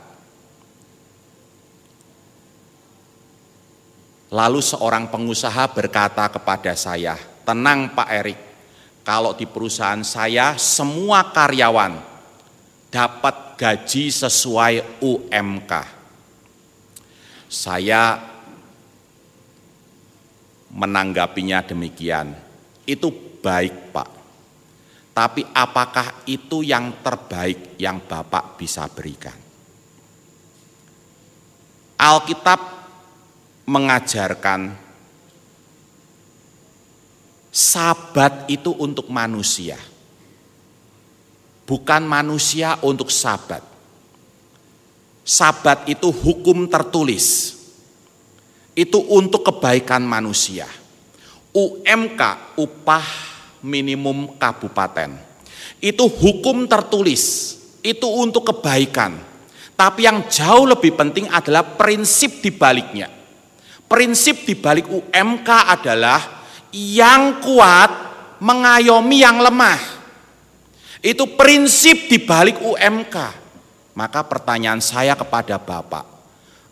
Lalu 4.31 4.61
seorang 4.61 5.09
pengusaha 5.09 5.65
berkata 5.73 6.29
kepada 6.29 6.77
saya, 6.77 7.17
tenang 7.43 7.97
Pak 7.97 8.09
Erik, 8.13 8.41
kalau 9.01 9.33
di 9.33 9.49
perusahaan 9.49 10.05
saya 10.05 10.55
semua 10.61 11.33
karyawan 11.33 11.99
dapat 12.93 13.57
gaji 13.59 14.13
sesuai 14.13 15.03
UMK. 15.03 15.73
Saya 17.51 18.23
menanggapinya 20.71 21.59
demikian. 21.67 22.50
Itu 22.85 23.13
baik, 23.41 23.93
Pak. 23.93 24.09
Tapi 25.11 25.43
apakah 25.53 26.25
itu 26.25 26.63
yang 26.65 27.03
terbaik 27.03 27.77
yang 27.77 28.01
Bapak 28.05 28.57
bisa 28.57 28.87
berikan? 28.89 29.37
Alkitab 32.01 32.61
mengajarkan 33.69 34.73
sabat 37.53 38.49
itu 38.49 38.73
untuk 38.73 39.13
manusia 39.13 39.77
bukan 41.71 42.03
manusia 42.03 42.75
untuk 42.83 43.15
sabat. 43.15 43.63
Sabat 45.23 45.87
itu 45.87 46.11
hukum 46.11 46.67
tertulis. 46.67 47.55
Itu 48.75 48.99
untuk 49.07 49.47
kebaikan 49.47 50.03
manusia. 50.03 50.67
UMK, 51.51 52.23
upah 52.59 53.07
minimum 53.67 54.39
kabupaten. 54.39 55.17
Itu 55.83 56.07
hukum 56.07 56.69
tertulis. 56.69 57.57
Itu 57.81 58.07
untuk 58.07 58.53
kebaikan. 58.53 59.17
Tapi 59.75 60.05
yang 60.05 60.29
jauh 60.29 60.69
lebih 60.69 60.93
penting 60.93 61.25
adalah 61.33 61.65
prinsip 61.65 62.45
di 62.45 62.53
baliknya. 62.53 63.09
Prinsip 63.89 64.45
di 64.45 64.55
balik 64.55 64.87
UMK 64.87 65.49
adalah 65.49 66.45
yang 66.71 67.41
kuat 67.43 67.91
mengayomi 68.39 69.25
yang 69.25 69.41
lemah. 69.41 69.81
Itu 71.01 71.33
prinsip 71.33 72.13
di 72.13 72.21
balik 72.21 72.61
UMK. 72.61 73.17
Maka 73.97 74.21
pertanyaan 74.25 74.85
saya 74.85 75.17
kepada 75.17 75.59
Bapak, 75.59 76.07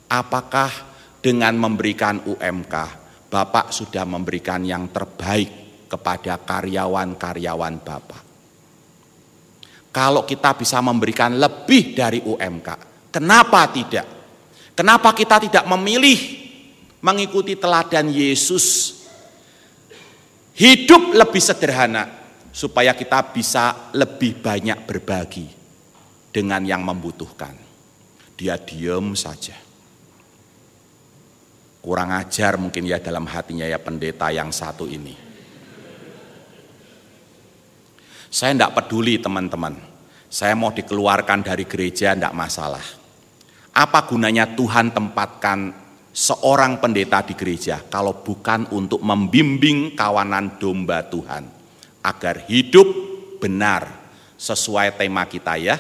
apakah 0.07 0.71
dengan 1.19 1.57
memberikan 1.57 2.23
UMK, 2.23 2.75
Bapak 3.29 3.77
sudah 3.77 4.09
memberikan 4.09 4.65
yang 4.65 4.89
terbaik 4.89 5.85
kepada 5.85 6.41
karyawan-karyawan 6.41 7.75
Bapak? 7.85 8.23
Kalau 9.93 10.25
kita 10.25 10.57
bisa 10.57 10.81
memberikan 10.81 11.37
lebih 11.37 11.93
dari 11.93 12.25
UMK, 12.25 12.69
kenapa 13.13 13.69
tidak? 13.69 14.07
Kenapa 14.73 15.13
kita 15.13 15.45
tidak 15.45 15.65
memilih 15.69 16.17
mengikuti 17.05 17.57
teladan 17.57 18.09
Yesus? 18.09 18.97
Hidup 20.57 21.13
lebih 21.13 21.43
sederhana, 21.43 22.19
supaya 22.59 22.97
kita 22.97 23.31
bisa 23.31 23.93
lebih 23.95 24.43
banyak 24.43 24.89
berbagi 24.89 25.47
dengan 26.33 26.65
yang 26.67 26.83
membutuhkan. 26.83 27.55
Dia 28.35 28.59
diam 28.59 29.15
saja. 29.15 29.68
Kurang 31.79 32.11
ajar 32.15 32.59
mungkin 32.59 32.85
ya 32.85 32.99
dalam 32.99 33.25
hatinya 33.27 33.65
ya 33.65 33.79
pendeta 33.79 34.29
yang 34.35 34.51
satu 34.51 34.85
ini. 34.85 35.15
Saya 38.29 38.53
tidak 38.53 38.75
peduli 38.77 39.17
teman-teman. 39.17 39.79
Saya 40.29 40.53
mau 40.53 40.69
dikeluarkan 40.69 41.41
dari 41.41 41.65
gereja 41.65 42.13
tidak 42.13 42.37
masalah. 42.37 42.85
Apa 43.73 44.05
gunanya 44.05 44.45
Tuhan 44.53 44.93
tempatkan 44.93 45.73
seorang 46.13 46.83
pendeta 46.83 47.25
di 47.25 47.33
gereja 47.33 47.81
kalau 47.89 48.21
bukan 48.21 48.69
untuk 48.75 49.01
membimbing 49.01 49.97
kawanan 49.97 50.61
domba 50.61 51.01
Tuhan? 51.09 51.59
agar 52.09 52.49
hidup 52.49 52.89
benar 53.43 53.89
sesuai 54.41 54.97
tema 54.97 55.29
kita 55.29 55.61
ya. 55.61 55.77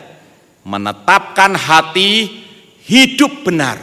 Menetapkan 0.66 1.56
hati 1.56 2.28
hidup 2.84 3.46
benar. 3.46 3.80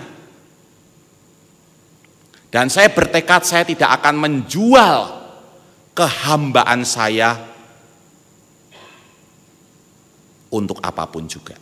Dan 2.55 2.71
saya 2.71 2.87
bertekad 2.87 3.43
saya 3.43 3.67
tidak 3.67 3.99
akan 3.99 4.15
menjual 4.15 4.99
kehambaan 5.91 6.87
saya 6.87 7.35
untuk 10.55 10.79
apa 10.79 11.03
pun 11.03 11.27
juga. 11.27 11.59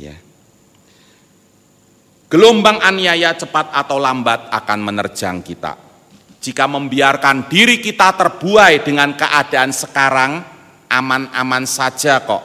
Ya. 0.00 0.16
Gelombang 2.32 2.80
aniaya 2.80 3.36
cepat 3.36 3.68
atau 3.76 4.00
lambat 4.00 4.48
akan 4.48 4.80
menerjang 4.80 5.44
kita. 5.44 5.76
Jika 6.40 6.64
membiarkan 6.64 7.44
diri 7.44 7.84
kita 7.84 8.16
terbuai 8.16 8.80
dengan 8.80 9.12
keadaan 9.12 9.76
sekarang, 9.76 10.40
aman-aman 10.88 11.68
saja 11.68 12.24
kok. 12.24 12.44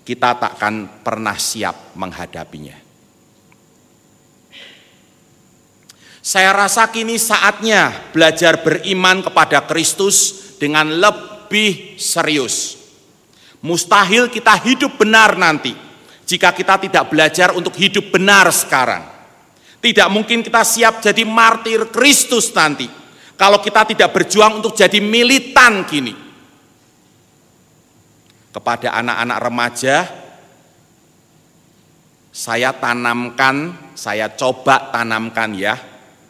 Kita 0.00 0.32
takkan 0.40 1.04
pernah 1.04 1.36
siap 1.36 1.92
menghadapinya. 1.92 2.85
Saya 6.26 6.50
rasa 6.50 6.90
kini 6.90 7.22
saatnya 7.22 8.10
belajar 8.10 8.58
beriman 8.58 9.22
kepada 9.22 9.62
Kristus 9.62 10.34
dengan 10.58 10.90
lebih 10.90 11.94
serius. 12.02 12.74
Mustahil 13.62 14.26
kita 14.26 14.58
hidup 14.66 14.98
benar 14.98 15.38
nanti 15.38 15.70
jika 16.26 16.50
kita 16.50 16.82
tidak 16.82 17.14
belajar 17.14 17.54
untuk 17.54 17.78
hidup 17.78 18.10
benar 18.10 18.50
sekarang. 18.50 19.06
Tidak 19.78 20.10
mungkin 20.10 20.42
kita 20.42 20.66
siap 20.66 20.98
jadi 20.98 21.22
martir 21.22 21.94
Kristus 21.94 22.50
nanti 22.50 22.90
kalau 23.38 23.62
kita 23.62 23.94
tidak 23.94 24.10
berjuang 24.10 24.58
untuk 24.58 24.74
jadi 24.74 24.98
militan 24.98 25.86
kini. 25.86 26.26
Kepada 28.50 28.98
anak-anak 28.98 29.38
remaja, 29.46 29.96
saya 32.34 32.74
tanamkan, 32.74 33.78
saya 33.94 34.26
coba 34.34 34.90
tanamkan 34.90 35.52
ya, 35.54 35.76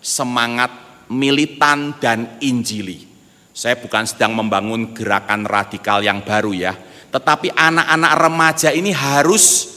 semangat 0.07 0.70
militan 1.11 1.98
dan 1.98 2.38
injili. 2.38 3.02
Saya 3.50 3.74
bukan 3.82 4.07
sedang 4.07 4.38
membangun 4.38 4.94
gerakan 4.94 5.42
radikal 5.42 5.98
yang 5.98 6.22
baru 6.22 6.54
ya, 6.54 6.72
tetapi 7.11 7.50
anak-anak 7.50 8.12
remaja 8.14 8.70
ini 8.70 8.94
harus 8.94 9.74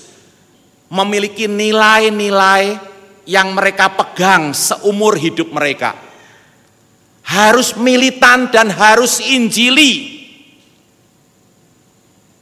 memiliki 0.94 1.50
nilai-nilai 1.50 2.78
yang 3.26 3.58
mereka 3.58 3.90
pegang 3.90 4.54
seumur 4.54 5.18
hidup 5.18 5.50
mereka. 5.50 5.98
Harus 7.26 7.78
militan 7.78 8.50
dan 8.50 8.74
harus 8.74 9.22
injili. 9.22 10.22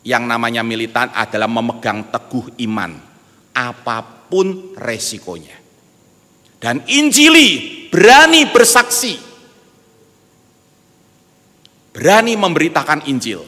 Yang 0.07 0.23
namanya 0.23 0.63
militan 0.63 1.11
adalah 1.11 1.51
memegang 1.51 2.07
teguh 2.07 2.55
iman, 2.63 2.95
apa 3.51 3.97
pun 4.31 4.71
resikonya. 4.79 5.56
Dan 6.57 6.81
injili 6.89 7.85
berani 7.93 8.49
bersaksi, 8.49 9.13
berani 11.93 12.33
memberitakan 12.33 13.05
Injil. 13.05 13.45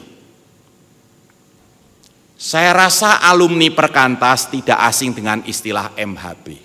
Saya 2.40 2.72
rasa 2.72 3.20
alumni 3.20 3.68
perkantas 3.68 4.48
tidak 4.48 4.80
asing 4.88 5.12
dengan 5.12 5.44
istilah 5.44 5.92
MHB. 5.92 6.56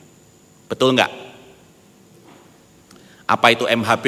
Betul 0.72 0.96
enggak? 0.96 1.12
Apa 3.28 3.52
itu 3.52 3.68
MHB? 3.68 4.06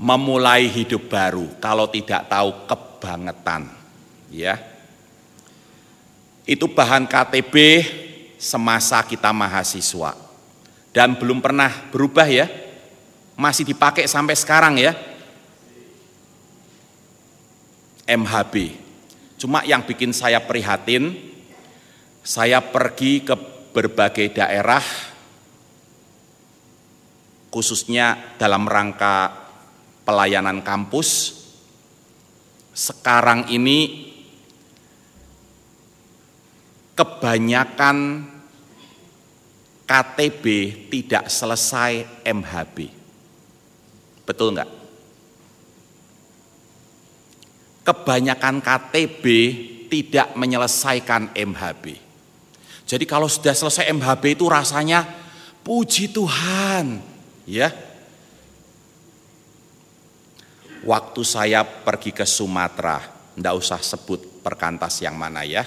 Memulai 0.00 0.64
hidup 0.64 1.12
baru. 1.12 1.44
Kalau 1.60 1.84
tidak 1.92 2.24
tahu 2.32 2.64
kebangetan, 2.64 3.68
ya. 4.32 4.56
Itu 6.48 6.72
bahan 6.72 7.04
KTB 7.04 7.54
semasa 8.40 9.04
kita 9.04 9.28
mahasiswa. 9.36 10.29
Dan 10.90 11.18
belum 11.18 11.38
pernah 11.38 11.70
berubah 11.90 12.26
ya. 12.26 12.46
Masih 13.38 13.64
dipakai 13.64 14.04
sampai 14.10 14.34
sekarang 14.36 14.76
ya. 14.76 14.92
MHB. 18.10 18.54
Cuma 19.40 19.64
yang 19.64 19.86
bikin 19.86 20.12
saya 20.12 20.42
prihatin, 20.42 21.16
saya 22.20 22.60
pergi 22.60 23.24
ke 23.24 23.34
berbagai 23.70 24.34
daerah 24.34 24.82
khususnya 27.50 28.38
dalam 28.38 28.66
rangka 28.66 29.34
pelayanan 30.06 30.62
kampus. 30.62 31.40
Sekarang 32.70 33.50
ini 33.50 34.10
kebanyakan 36.94 38.26
KTB 39.90 40.44
tidak 40.86 41.26
selesai 41.26 42.22
MHB. 42.22 42.76
Betul 44.22 44.54
enggak? 44.54 44.70
Kebanyakan 47.82 48.62
KTB 48.62 49.24
tidak 49.90 50.38
menyelesaikan 50.38 51.34
MHB. 51.34 51.98
Jadi 52.86 53.02
kalau 53.02 53.26
sudah 53.26 53.50
selesai 53.50 53.90
MHB 53.90 54.38
itu 54.38 54.46
rasanya 54.46 55.02
puji 55.66 56.14
Tuhan, 56.14 57.02
Ya. 57.50 57.74
Waktu 60.86 61.20
saya 61.26 61.66
pergi 61.66 62.14
ke 62.14 62.22
Sumatera, 62.22 63.02
ndak 63.34 63.54
usah 63.58 63.82
sebut 63.82 64.38
perkantas 64.38 65.02
yang 65.02 65.18
mana 65.18 65.42
ya. 65.42 65.66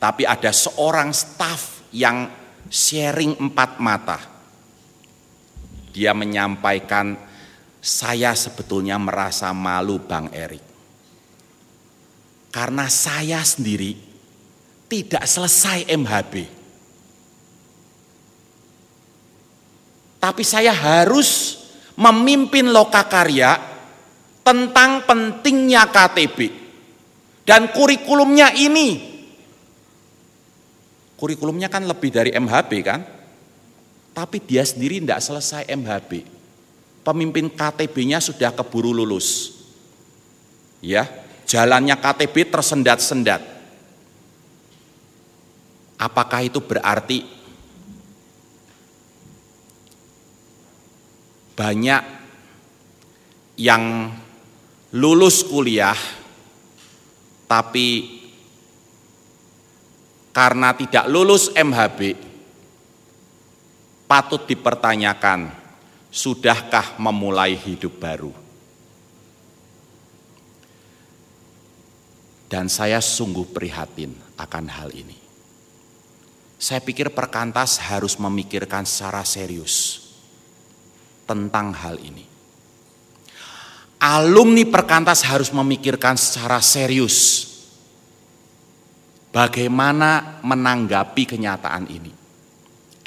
Tapi 0.00 0.24
ada 0.24 0.48
seorang 0.50 1.12
staf 1.12 1.92
yang 1.92 2.47
sharing 2.68 3.36
empat 3.40 3.80
mata. 3.80 4.20
Dia 5.92 6.14
menyampaikan, 6.14 7.16
saya 7.80 8.36
sebetulnya 8.36 9.00
merasa 9.00 9.50
malu 9.56 9.98
Bang 9.98 10.30
Erik. 10.30 10.62
Karena 12.48 12.86
saya 12.88 13.42
sendiri 13.44 13.92
tidak 14.88 15.24
selesai 15.28 15.84
MHB. 15.90 16.34
Tapi 20.18 20.42
saya 20.42 20.74
harus 20.74 21.60
memimpin 21.94 22.70
lokakarya 22.70 23.58
tentang 24.42 25.04
pentingnya 25.04 25.86
KTB. 25.92 26.38
Dan 27.44 27.72
kurikulumnya 27.72 28.52
ini, 28.56 29.07
kurikulumnya 31.18 31.66
kan 31.66 31.82
lebih 31.82 32.14
dari 32.14 32.30
MHB 32.30 32.72
kan? 32.86 33.02
Tapi 34.14 34.38
dia 34.46 34.62
sendiri 34.62 35.02
tidak 35.02 35.20
selesai 35.20 35.66
MHB. 35.66 36.38
Pemimpin 37.02 37.50
KTB-nya 37.50 38.22
sudah 38.22 38.54
keburu 38.54 38.94
lulus. 38.94 39.58
Ya, 40.78 41.10
jalannya 41.44 41.98
KTB 41.98 42.54
tersendat-sendat. 42.54 43.42
Apakah 45.98 46.46
itu 46.46 46.62
berarti 46.62 47.26
banyak 51.58 52.02
yang 53.58 54.14
lulus 54.94 55.42
kuliah 55.42 55.98
tapi 57.50 58.17
karena 60.38 60.70
tidak 60.70 61.10
lulus 61.10 61.50
MHB 61.50 62.14
patut 64.06 64.46
dipertanyakan 64.46 65.50
sudahkah 66.14 66.94
memulai 67.02 67.58
hidup 67.58 67.98
baru 67.98 68.30
dan 72.46 72.70
saya 72.70 73.02
sungguh 73.02 73.50
prihatin 73.50 74.14
akan 74.38 74.70
hal 74.70 74.94
ini 74.94 75.18
saya 76.54 76.86
pikir 76.86 77.10
perkantas 77.10 77.82
harus 77.90 78.14
memikirkan 78.14 78.86
secara 78.86 79.22
serius 79.22 80.06
tentang 81.22 81.70
hal 81.70 82.02
ini. 82.02 82.26
Alumni 84.02 84.66
perkantas 84.66 85.22
harus 85.22 85.54
memikirkan 85.54 86.18
secara 86.18 86.58
serius 86.58 87.47
bagaimana 89.32 90.40
menanggapi 90.44 91.22
kenyataan 91.24 91.86
ini. 91.88 92.12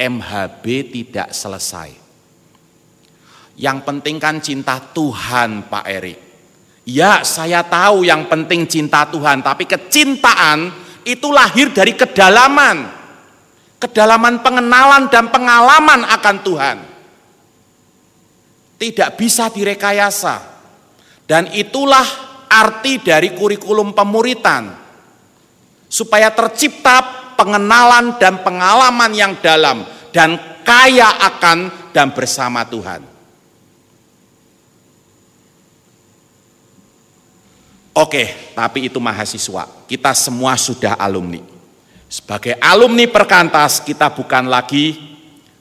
MHB 0.02 0.66
tidak 0.90 1.30
selesai. 1.30 1.94
Yang 3.62 3.78
penting 3.86 4.18
kan 4.18 4.42
cinta 4.42 4.82
Tuhan 4.82 5.70
Pak 5.70 5.86
Erik. 5.86 6.20
Ya 6.82 7.22
saya 7.22 7.62
tahu 7.62 8.02
yang 8.02 8.26
penting 8.26 8.66
cinta 8.66 9.06
Tuhan, 9.06 9.46
tapi 9.46 9.70
kecintaan 9.70 10.74
itu 11.06 11.30
lahir 11.30 11.70
dari 11.70 11.94
kedalaman. 11.94 12.90
Kedalaman 13.78 14.42
pengenalan 14.42 15.10
dan 15.10 15.30
pengalaman 15.30 16.06
akan 16.06 16.38
Tuhan 16.42 16.78
tidak 18.82 19.14
bisa 19.14 19.54
direkayasa. 19.54 20.42
Dan 21.30 21.54
itulah 21.54 22.04
arti 22.50 22.98
dari 22.98 23.38
kurikulum 23.38 23.94
pemuritan. 23.94 24.81
Supaya 25.92 26.32
tercipta 26.32 27.04
pengenalan 27.36 28.16
dan 28.16 28.40
pengalaman 28.48 29.12
yang 29.12 29.36
dalam 29.44 29.84
dan 30.16 30.40
kaya 30.64 31.20
akan 31.20 31.92
dan 31.92 32.16
bersama 32.16 32.64
Tuhan. 32.64 33.12
Oke, 37.92 38.56
tapi 38.56 38.88
itu 38.88 39.04
mahasiswa. 39.04 39.68
Kita 39.84 40.16
semua 40.16 40.56
sudah 40.56 40.96
alumni. 40.96 41.44
Sebagai 42.08 42.56
alumni 42.64 43.04
perkantas, 43.04 43.84
kita 43.84 44.08
bukan 44.16 44.48
lagi 44.48 44.96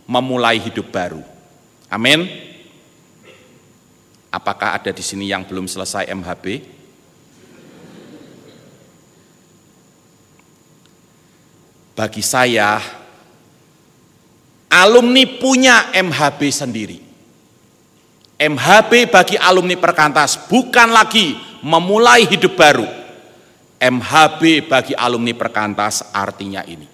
memulai 0.06 0.62
hidup 0.62 0.94
baru. 0.94 1.22
Amin. 1.90 2.26
Apakah 4.30 4.78
ada 4.78 4.94
di 4.94 5.02
sini 5.02 5.26
yang 5.26 5.42
belum 5.42 5.66
selesai 5.66 6.06
MHB? 6.06 6.78
Bagi 12.00 12.24
saya 12.24 12.80
alumni 14.72 15.28
punya 15.36 15.92
MHB 15.92 16.40
sendiri. 16.48 16.96
MHB 18.40 19.12
bagi 19.12 19.36
alumni 19.36 19.76
perkantas 19.76 20.48
bukan 20.48 20.96
lagi 20.96 21.36
memulai 21.60 22.24
hidup 22.24 22.56
baru. 22.56 22.88
MHB 23.76 24.64
bagi 24.64 24.96
alumni 24.96 25.36
perkantas 25.36 26.08
artinya 26.16 26.64
ini. 26.64 26.88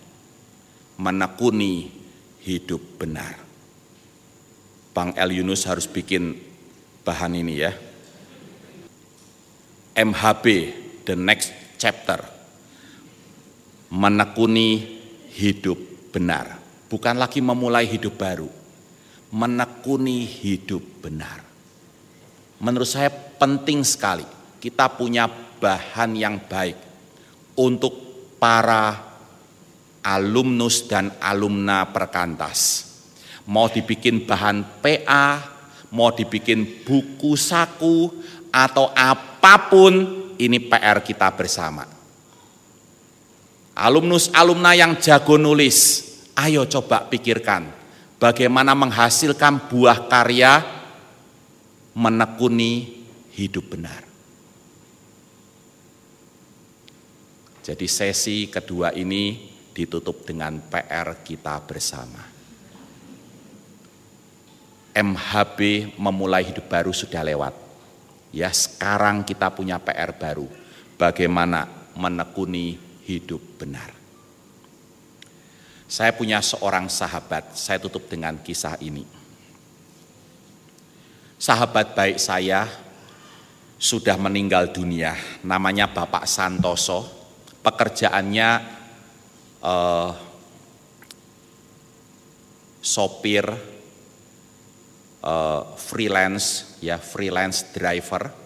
Menekuni 0.98 1.86
hidup 2.42 2.98
benar. 2.98 3.38
Bang 4.90 5.14
El 5.14 5.38
Yunus 5.38 5.70
harus 5.70 5.86
bikin 5.86 6.34
bahan 7.06 7.30
ini 7.38 7.54
ya. 7.62 7.70
MHB, 9.94 10.44
the 11.06 11.14
next 11.14 11.54
chapter. 11.78 12.18
Menekuni 13.86 14.95
hidup 15.36 15.78
benar. 16.10 16.56
Bukan 16.88 17.20
lagi 17.20 17.44
memulai 17.44 17.84
hidup 17.84 18.16
baru. 18.16 18.48
Menekuni 19.30 20.24
hidup 20.24 21.04
benar. 21.04 21.44
Menurut 22.56 22.88
saya 22.88 23.12
penting 23.12 23.84
sekali 23.84 24.24
kita 24.56 24.88
punya 24.96 25.28
bahan 25.60 26.16
yang 26.16 26.40
baik 26.40 26.78
untuk 27.60 27.92
para 28.40 28.96
alumnus 30.00 30.88
dan 30.88 31.12
alumna 31.20 31.84
perkantas 31.92 32.86
mau 33.46 33.70
dibikin 33.70 34.26
bahan 34.26 34.82
PA, 34.82 35.26
mau 35.94 36.10
dibikin 36.10 36.82
buku 36.82 37.38
saku, 37.38 38.10
atau 38.50 38.90
apa 38.92 39.70
pun, 39.70 39.92
ini 40.36 40.58
PR 40.60 41.00
kita 41.00 41.30
bersama. 41.32 41.95
Alumnus 43.76 44.32
alumna 44.32 44.72
yang 44.72 44.96
jago 44.96 45.36
nulis, 45.36 46.08
ayo 46.32 46.64
coba 46.64 47.04
pikirkan 47.12 47.68
bagaimana 48.16 48.72
menghasilkan 48.72 49.68
buah 49.68 50.08
karya 50.08 50.64
menekuni 51.92 53.04
hidup 53.36 53.76
benar. 53.76 54.00
Jadi 57.60 57.84
sesi 57.90 58.46
kedua 58.48 58.96
ini 58.96 59.52
ditutup 59.76 60.24
dengan 60.24 60.56
PR 60.72 61.20
kita 61.20 61.60
bersama. 61.66 62.22
MHB 64.96 65.92
memulai 66.00 66.48
hidup 66.48 66.72
baru 66.72 66.96
sudah 66.96 67.20
lewat. 67.20 67.52
Ya 68.32 68.48
sekarang 68.48 69.26
kita 69.28 69.52
punya 69.52 69.76
PR 69.76 70.16
baru. 70.16 70.48
Bagaimana 70.96 71.68
menekuni 71.92 72.85
hidup 73.06 73.40
benar. 73.56 73.94
Saya 75.86 76.10
punya 76.10 76.42
seorang 76.42 76.90
sahabat, 76.90 77.54
saya 77.54 77.78
tutup 77.78 78.10
dengan 78.10 78.42
kisah 78.42 78.74
ini. 78.82 79.06
Sahabat 81.38 81.94
baik 81.94 82.18
saya 82.18 82.66
sudah 83.78 84.18
meninggal 84.18 84.74
dunia, 84.74 85.14
namanya 85.46 85.86
Bapak 85.86 86.26
Santoso. 86.26 87.06
Pekerjaannya 87.62 88.50
eh, 89.62 90.10
sopir 92.86 93.42
uh, 95.26 95.62
freelance 95.74 96.78
ya 96.78 97.02
freelance 97.02 97.74
driver 97.74 98.45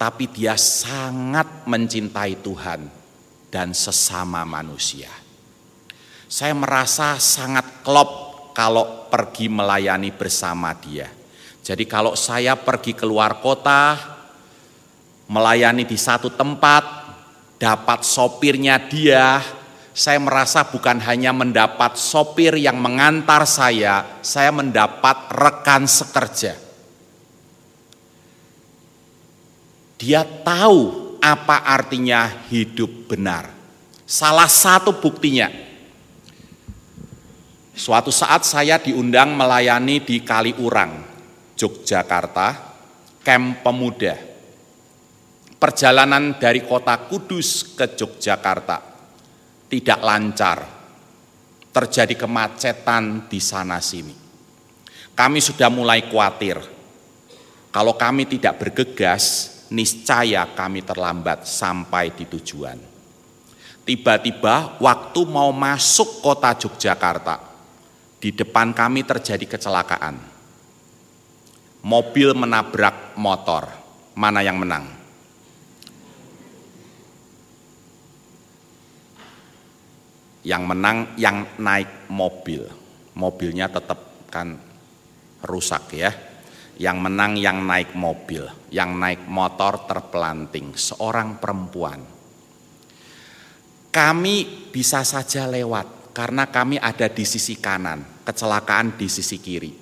tapi 0.00 0.32
dia 0.32 0.56
sangat 0.56 1.68
mencintai 1.68 2.40
Tuhan 2.40 2.88
dan 3.52 3.76
sesama 3.76 4.48
manusia. 4.48 5.12
Saya 6.24 6.56
merasa 6.56 7.20
sangat 7.20 7.84
klop 7.84 8.32
kalau 8.56 9.12
pergi 9.12 9.52
melayani 9.52 10.08
bersama 10.08 10.72
dia. 10.72 11.12
Jadi 11.60 11.84
kalau 11.84 12.16
saya 12.16 12.56
pergi 12.56 12.96
keluar 12.96 13.44
kota, 13.44 14.00
melayani 15.28 15.84
di 15.84 16.00
satu 16.00 16.32
tempat, 16.32 16.84
dapat 17.60 18.00
sopirnya 18.00 18.80
dia, 18.80 19.44
saya 19.92 20.16
merasa 20.16 20.64
bukan 20.64 20.96
hanya 21.04 21.36
mendapat 21.36 22.00
sopir 22.00 22.56
yang 22.56 22.80
mengantar 22.80 23.44
saya, 23.44 24.16
saya 24.24 24.48
mendapat 24.48 25.28
rekan 25.28 25.84
sekerja. 25.84 26.69
Dia 30.00 30.24
tahu 30.24 31.12
apa 31.20 31.60
artinya 31.68 32.48
hidup 32.48 33.12
benar. 33.12 33.52
Salah 34.08 34.48
satu 34.48 34.96
buktinya, 34.96 35.52
suatu 37.76 38.08
saat 38.08 38.48
saya 38.48 38.80
diundang 38.80 39.36
melayani 39.36 40.00
di 40.00 40.24
Kaliurang, 40.24 41.04
Yogyakarta, 41.52 42.48
camp 43.20 43.60
pemuda. 43.60 44.16
Perjalanan 45.60 46.40
dari 46.40 46.64
kota 46.64 46.96
Kudus 47.04 47.76
ke 47.76 47.84
Yogyakarta 47.92 48.80
tidak 49.68 50.00
lancar, 50.00 50.58
terjadi 51.76 52.16
kemacetan 52.16 53.28
di 53.28 53.36
sana 53.36 53.76
sini. 53.84 54.16
Kami 55.12 55.38
sudah 55.44 55.68
mulai 55.68 56.08
khawatir, 56.08 56.56
kalau 57.68 57.94
kami 58.00 58.24
tidak 58.24 58.56
bergegas, 58.56 59.59
niscaya 59.70 60.50
kami 60.54 60.82
terlambat 60.82 61.46
sampai 61.46 62.14
di 62.14 62.26
tujuan. 62.26 62.78
Tiba-tiba 63.86 64.78
waktu 64.78 65.20
mau 65.26 65.50
masuk 65.50 66.22
kota 66.22 66.54
Yogyakarta, 66.54 67.40
di 68.20 68.30
depan 68.30 68.70
kami 68.76 69.02
terjadi 69.02 69.56
kecelakaan. 69.56 70.20
Mobil 71.80 72.36
menabrak 72.36 73.16
motor, 73.16 73.66
mana 74.12 74.44
yang 74.44 74.60
menang? 74.60 75.00
yang 80.44 80.64
menang 80.64 81.14
yang 81.20 81.44
naik 81.60 82.08
mobil. 82.08 82.64
Mobilnya 83.16 83.68
tetap 83.68 84.28
kan 84.32 84.56
rusak 85.44 85.92
ya. 85.92 86.10
Yang 86.80 86.96
menang 86.96 87.36
yang 87.36 87.60
naik 87.60 87.92
mobil, 87.92 88.48
yang 88.72 88.96
naik 88.96 89.28
motor 89.28 89.84
terpelanting, 89.84 90.72
seorang 90.72 91.36
perempuan. 91.36 92.00
Kami 93.92 94.36
bisa 94.72 95.04
saja 95.04 95.44
lewat 95.44 96.16
karena 96.16 96.48
kami 96.48 96.80
ada 96.80 97.04
di 97.12 97.28
sisi 97.28 97.60
kanan, 97.60 98.24
kecelakaan 98.24 98.96
di 98.96 99.12
sisi 99.12 99.36
kiri. 99.36 99.72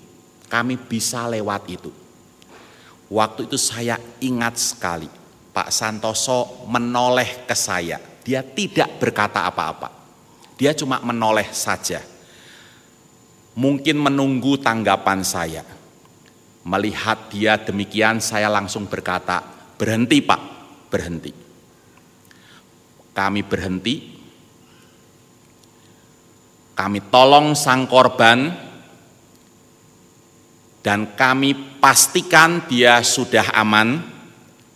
Kami 0.50 0.74
bisa 0.74 1.30
lewat 1.30 1.62
itu. 1.70 1.92
Waktu 3.14 3.46
itu 3.46 3.54
saya 3.54 3.94
ingat 4.18 4.58
sekali, 4.58 5.06
Pak 5.54 5.70
Santoso 5.70 6.66
menoleh 6.66 7.46
ke 7.46 7.54
saya. 7.54 8.02
Dia 8.26 8.42
tidak 8.42 8.98
berkata 8.98 9.46
apa-apa 9.46 9.98
dia 10.58 10.74
cuma 10.74 10.98
menoleh 10.98 11.46
saja. 11.54 12.02
Mungkin 13.54 13.94
menunggu 13.94 14.58
tanggapan 14.58 15.22
saya. 15.22 15.62
Melihat 16.68 17.32
dia 17.32 17.56
demikian 17.56 18.20
saya 18.20 18.52
langsung 18.52 18.84
berkata, 18.92 19.40
berhenti 19.80 20.20
pak, 20.20 20.42
berhenti. 20.92 21.32
Kami 23.16 23.40
berhenti, 23.40 23.94
kami 26.76 27.08
tolong 27.08 27.56
sang 27.56 27.88
korban, 27.88 28.52
dan 30.84 31.16
kami 31.16 31.80
pastikan 31.80 32.68
dia 32.68 33.00
sudah 33.00 33.48
aman, 33.56 34.04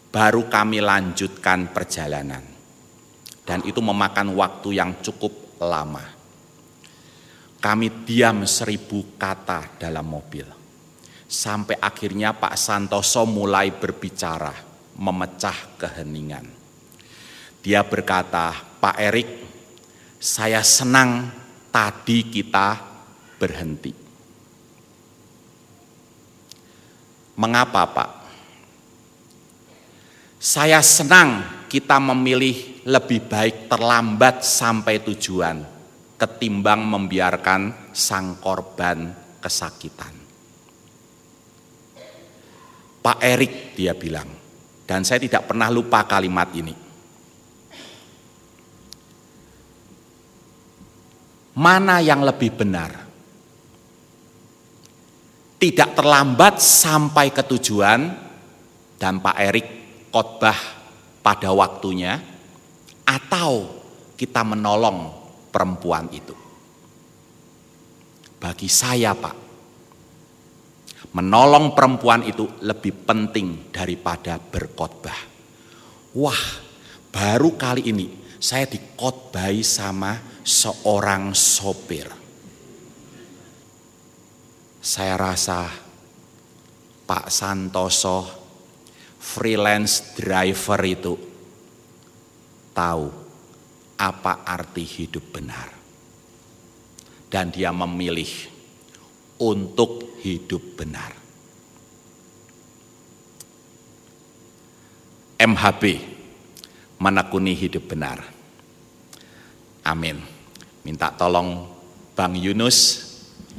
baru 0.08 0.48
kami 0.48 0.80
lanjutkan 0.80 1.76
perjalanan. 1.76 2.40
Dan 3.44 3.68
itu 3.68 3.84
memakan 3.84 4.32
waktu 4.32 4.80
yang 4.80 4.96
cukup 5.04 5.60
lama. 5.60 6.08
Kami 7.60 8.08
diam 8.08 8.48
seribu 8.48 9.14
kata 9.20 9.76
dalam 9.76 10.08
mobil. 10.08 10.61
Sampai 11.32 11.80
akhirnya 11.80 12.36
Pak 12.36 12.60
Santoso 12.60 13.24
mulai 13.24 13.72
berbicara, 13.72 14.52
memecah 15.00 15.80
keheningan. 15.80 16.44
Dia 17.64 17.80
berkata, 17.88 18.52
Pak 18.52 18.96
Erik, 19.00 19.28
saya 20.20 20.60
senang 20.60 21.32
tadi 21.72 22.28
kita 22.28 22.76
berhenti. 23.40 23.96
Mengapa 27.40 27.88
Pak? 27.88 28.10
Saya 30.36 30.84
senang 30.84 31.64
kita 31.72 31.96
memilih 31.96 32.84
lebih 32.84 33.24
baik 33.24 33.72
terlambat 33.72 34.44
sampai 34.44 35.00
tujuan 35.00 35.64
ketimbang 36.20 36.84
membiarkan 36.84 37.90
sang 37.96 38.36
korban 38.36 39.16
kesakitan. 39.40 40.21
Pak 43.02 43.18
Erik 43.18 43.74
dia 43.74 43.98
bilang, 43.98 44.30
dan 44.86 45.02
saya 45.02 45.18
tidak 45.18 45.50
pernah 45.50 45.66
lupa 45.68 46.06
kalimat 46.06 46.48
ini. 46.54 46.82
mana 51.58 52.00
yang 52.00 52.24
lebih 52.24 52.50
benar? 52.56 52.90
Tidak 55.62 55.90
terlambat 55.94 56.58
sampai 56.58 57.30
ke 57.30 57.42
tujuan 57.46 58.00
dan 58.98 59.22
Pak 59.22 59.36
Erik 59.38 59.68
khotbah 60.10 60.58
pada 61.22 61.54
waktunya 61.54 62.18
atau 63.06 63.70
kita 64.18 64.42
menolong 64.42 65.06
perempuan 65.54 66.10
itu. 66.10 66.34
Bagi 68.42 68.66
saya, 68.66 69.14
Pak, 69.14 69.51
menolong 71.10 71.74
perempuan 71.74 72.22
itu 72.22 72.46
lebih 72.62 73.02
penting 73.02 73.74
daripada 73.74 74.38
berkhotbah. 74.38 75.18
Wah, 76.14 76.42
baru 77.10 77.58
kali 77.58 77.90
ini 77.90 78.06
saya 78.38 78.70
dikhotbahi 78.70 79.62
sama 79.66 80.18
seorang 80.46 81.34
sopir. 81.34 82.06
Saya 84.82 85.14
rasa 85.14 85.70
Pak 87.06 87.26
Santoso 87.30 88.26
freelance 89.22 90.18
driver 90.18 90.80
itu 90.82 91.14
tahu 92.74 93.06
apa 94.02 94.42
arti 94.42 94.82
hidup 94.82 95.24
benar. 95.30 95.70
Dan 97.30 97.48
dia 97.48 97.72
memilih 97.72 98.51
untuk 99.42 100.22
hidup 100.22 100.78
benar. 100.78 101.10
MHB 105.42 105.82
menekuni 107.02 107.58
hidup 107.58 107.90
benar. 107.90 108.22
Amin. 109.82 110.22
Minta 110.86 111.10
tolong 111.10 111.66
Bang 112.14 112.38
Yunus, 112.38 113.10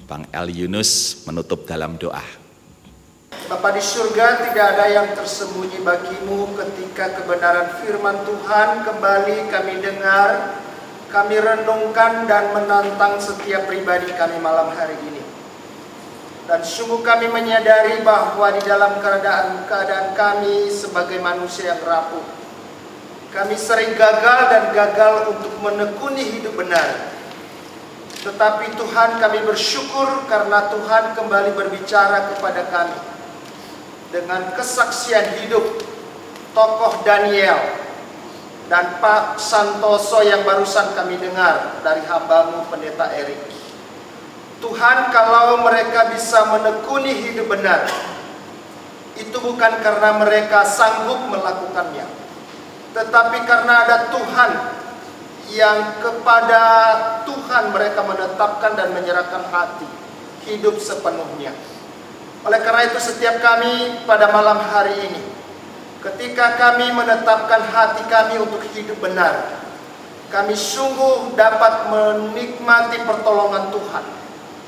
Bang 0.08 0.24
El 0.32 0.56
Yunus 0.56 1.24
menutup 1.28 1.68
dalam 1.68 2.00
doa. 2.00 2.24
Bapa 3.52 3.76
di 3.76 3.84
surga 3.84 4.48
tidak 4.48 4.66
ada 4.80 4.86
yang 4.88 5.08
tersembunyi 5.20 5.84
bagimu 5.84 6.56
ketika 6.56 7.20
kebenaran 7.20 7.76
firman 7.84 8.24
Tuhan 8.24 8.88
kembali 8.88 9.38
kami 9.52 9.74
dengar, 9.84 10.64
kami 11.12 11.36
renungkan 11.44 12.24
dan 12.24 12.56
menantang 12.56 13.20
setiap 13.20 13.68
pribadi 13.68 14.08
kami 14.16 14.40
malam 14.40 14.72
hari 14.72 14.96
ini. 15.12 15.13
Dan 16.44 16.60
sungguh 16.60 17.00
kami 17.00 17.32
menyadari 17.32 18.04
bahwa 18.04 18.52
di 18.52 18.60
dalam 18.68 19.00
keadaan 19.00 19.64
keadaan 19.64 20.12
kami 20.12 20.68
sebagai 20.68 21.24
manusia 21.24 21.72
yang 21.72 21.82
rapuh, 21.88 22.24
kami 23.32 23.56
sering 23.56 23.96
gagal 23.96 24.40
dan 24.52 24.64
gagal 24.76 25.32
untuk 25.32 25.56
menekuni 25.64 26.36
hidup 26.36 26.60
benar. 26.60 27.16
Tetapi 28.24 28.76
Tuhan 28.76 29.24
kami 29.24 29.40
bersyukur 29.48 30.28
karena 30.28 30.68
Tuhan 30.72 31.16
kembali 31.16 31.52
berbicara 31.56 32.36
kepada 32.36 32.68
kami 32.72 33.00
dengan 34.12 34.54
kesaksian 34.56 35.44
hidup 35.44 35.64
tokoh 36.54 37.02
Daniel 37.02 37.58
dan 38.72 39.02
Pak 39.02 39.42
Santoso 39.42 40.24
yang 40.24 40.46
barusan 40.48 40.96
kami 40.96 41.20
dengar 41.20 41.84
dari 41.84 42.06
hambamu 42.08 42.64
pendeta 42.72 43.12
Erik. 43.12 43.63
Tuhan 44.64 45.12
kalau 45.12 45.60
mereka 45.60 46.08
bisa 46.16 46.48
menekuni 46.48 47.12
hidup 47.20 47.52
benar, 47.52 47.84
itu 49.20 49.36
bukan 49.36 49.84
karena 49.84 50.16
mereka 50.24 50.64
sanggup 50.64 51.20
melakukannya, 51.28 52.08
tetapi 52.96 53.44
karena 53.44 53.84
ada 53.84 53.98
Tuhan 54.08 54.52
yang 55.52 56.00
kepada 56.00 56.64
Tuhan 57.28 57.76
mereka 57.76 58.08
menetapkan 58.08 58.80
dan 58.80 58.96
menyerahkan 58.96 59.52
hati, 59.52 59.84
hidup 60.48 60.80
sepenuhnya. 60.80 61.52
Oleh 62.48 62.64
karena 62.64 62.88
itu 62.88 63.04
setiap 63.04 63.44
kami 63.44 64.08
pada 64.08 64.32
malam 64.32 64.64
hari 64.64 65.12
ini 65.12 65.22
ketika 66.04 66.60
kami 66.60 66.92
menetapkan 66.92 67.64
hati 67.72 68.04
kami 68.12 68.36
untuk 68.44 68.60
hidup 68.76 69.00
benar 69.00 69.64
kami 70.28 70.52
sungguh 70.52 71.32
dapat 71.40 71.88
menikmati 71.88 73.00
pertolongan 73.08 73.72
Tuhan 73.72 74.23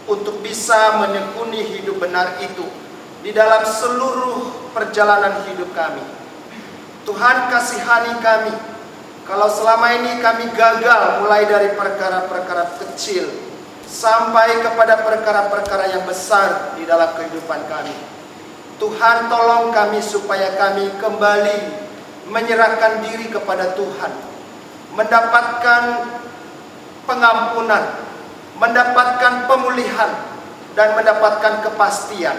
untuk 0.05 0.41
bisa 0.45 1.01
menekuni 1.01 1.65
hidup 1.65 1.97
benar 1.97 2.37
itu 2.41 2.65
di 3.25 3.33
dalam 3.33 3.65
seluruh 3.65 4.69
perjalanan 4.73 5.41
hidup 5.49 5.73
kami. 5.73 6.05
Tuhan 7.05 7.49
kasihani 7.49 8.13
kami 8.21 8.53
kalau 9.25 9.49
selama 9.49 9.89
ini 9.97 10.21
kami 10.21 10.53
gagal 10.53 11.25
mulai 11.25 11.49
dari 11.49 11.73
perkara-perkara 11.73 12.77
kecil 12.77 13.25
sampai 13.89 14.61
kepada 14.61 15.01
perkara-perkara 15.01 15.97
yang 15.97 16.05
besar 16.05 16.77
di 16.77 16.85
dalam 16.85 17.09
kehidupan 17.17 17.65
kami. 17.65 17.95
Tuhan 18.77 19.31
tolong 19.31 19.73
kami 19.73 20.03
supaya 20.03 20.53
kami 20.59 20.93
kembali 21.01 21.57
menyerahkan 22.29 23.05
diri 23.07 23.31
kepada 23.31 23.73
Tuhan, 23.77 24.13
mendapatkan 24.93 25.83
pengampunan, 27.05 27.83
mendapatkan 28.59 29.47
pemulihan, 29.47 30.35
dan 30.75 30.93
mendapatkan 30.93 31.63
kepastian 31.63 32.35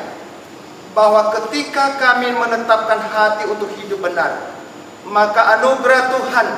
bahwa 0.93 1.33
ketika 1.41 1.97
kami 1.97 2.33
menetapkan 2.37 3.01
hati 3.01 3.49
untuk 3.49 3.69
hidup 3.81 4.05
benar, 4.05 4.53
maka 5.09 5.61
anugerah 5.61 6.03
Tuhan 6.13 6.49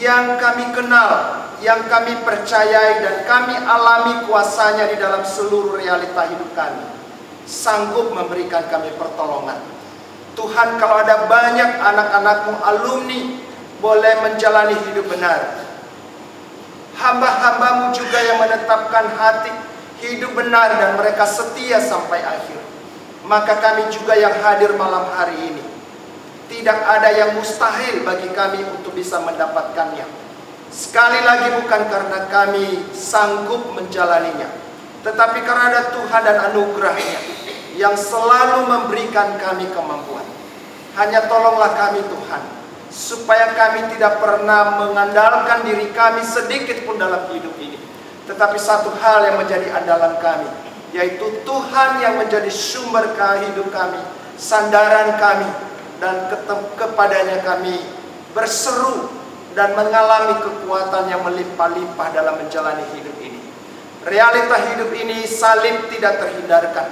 yang 0.00 0.40
kami 0.40 0.72
kenal 0.72 1.40
yang 1.60 1.84
kami 1.92 2.16
percayai 2.24 3.04
dan 3.04 3.16
kami 3.28 3.52
alami 3.52 4.24
kuasanya 4.24 4.88
di 4.88 4.96
dalam 4.96 5.20
seluruh 5.20 5.76
realita 5.76 6.24
hidup 6.32 6.56
kami. 6.56 6.84
Sanggup 7.44 8.16
memberikan 8.16 8.64
kami 8.72 8.88
pertolongan. 8.96 9.60
Tuhan 10.32 10.80
kalau 10.80 11.04
ada 11.04 11.28
banyak 11.28 11.70
anak-anakmu 11.84 12.54
alumni 12.64 13.20
boleh 13.84 14.14
menjalani 14.24 14.76
hidup 14.88 15.04
benar. 15.12 15.68
Hamba-hambamu 17.00 17.96
juga 17.96 18.20
yang 18.20 18.44
menetapkan 18.44 19.16
hati 19.16 19.52
hidup 20.04 20.36
benar 20.36 20.76
dan 20.76 21.00
mereka 21.00 21.24
setia 21.24 21.80
sampai 21.80 22.20
akhir. 22.20 22.60
Maka 23.24 23.56
kami 23.56 23.88
juga 23.88 24.16
yang 24.16 24.36
hadir 24.44 24.76
malam 24.76 25.08
hari 25.16 25.36
ini. 25.48 25.64
Tidak 26.52 26.78
ada 26.84 27.08
yang 27.08 27.40
mustahil 27.40 28.04
bagi 28.04 28.28
kami 28.36 28.60
untuk 28.68 28.92
bisa 28.92 29.22
mendapatkannya 29.22 30.20
Sekali 30.70 31.18
lagi 31.26 31.50
bukan 31.58 31.82
karena 31.90 32.30
kami 32.30 32.94
sanggup 32.94 33.74
menjalaninya, 33.74 34.46
tetapi 35.02 35.42
karena 35.42 35.66
ada 35.66 35.82
Tuhan 35.90 36.22
dan 36.22 36.38
anugerahnya 36.46 37.18
yang 37.74 37.98
selalu 37.98 38.70
memberikan 38.70 39.34
kami 39.42 39.66
kemampuan. 39.74 40.22
Hanya 40.94 41.26
tolonglah 41.26 41.74
kami 41.74 42.06
Tuhan, 42.06 42.42
supaya 42.90 43.54
kami 43.54 43.86
tidak 43.94 44.18
pernah 44.18 44.82
mengandalkan 44.82 45.62
diri 45.62 45.88
kami 45.94 46.26
sedikit 46.26 46.82
pun 46.82 46.98
dalam 46.98 47.30
hidup 47.30 47.54
ini. 47.62 47.78
Tetapi 48.26 48.58
satu 48.58 48.90
hal 48.98 49.30
yang 49.30 49.36
menjadi 49.38 49.70
andalan 49.74 50.18
kami, 50.18 50.50
yaitu 50.90 51.42
Tuhan 51.46 52.02
yang 52.02 52.18
menjadi 52.18 52.50
sumber 52.50 53.14
hidup 53.14 53.70
kami, 53.70 54.02
sandaran 54.34 55.18
kami, 55.18 55.50
dan 56.02 56.30
kepadanya 56.74 57.42
kami 57.46 57.78
berseru 58.34 59.10
dan 59.54 59.74
mengalami 59.74 60.38
kekuatan 60.42 61.10
yang 61.10 61.22
melimpah-limpah 61.26 62.08
dalam 62.14 62.38
menjalani 62.38 62.86
hidup 62.94 63.16
ini. 63.18 63.40
Realita 64.06 64.56
hidup 64.72 64.90
ini 64.94 65.26
salib 65.26 65.90
tidak 65.92 66.22
terhindarkan 66.22 66.86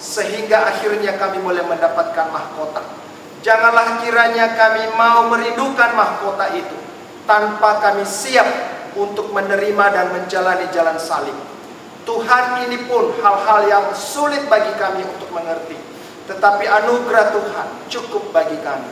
sehingga 0.00 0.74
akhirnya 0.74 1.14
kami 1.20 1.38
boleh 1.38 1.62
mendapatkan 1.68 2.26
mahkota. 2.32 3.07
Janganlah 3.38 4.02
kiranya 4.02 4.58
kami 4.58 4.98
mau 4.98 5.30
merindukan 5.30 5.94
mahkota 5.94 6.50
itu 6.58 6.74
tanpa 7.22 7.78
kami 7.78 8.02
siap 8.02 8.46
untuk 8.98 9.30
menerima 9.30 9.84
dan 9.94 10.10
menjalani 10.10 10.66
jalan 10.74 10.98
salib. 10.98 11.36
Tuhan 12.02 12.66
ini 12.66 12.88
pun 12.88 13.14
hal-hal 13.20 13.60
yang 13.68 13.86
sulit 13.94 14.48
bagi 14.50 14.72
kami 14.80 15.04
untuk 15.06 15.30
mengerti. 15.30 15.76
Tetapi 16.26 16.64
anugerah 16.66 17.30
Tuhan 17.30 17.68
cukup 17.92 18.32
bagi 18.34 18.58
kami. 18.58 18.90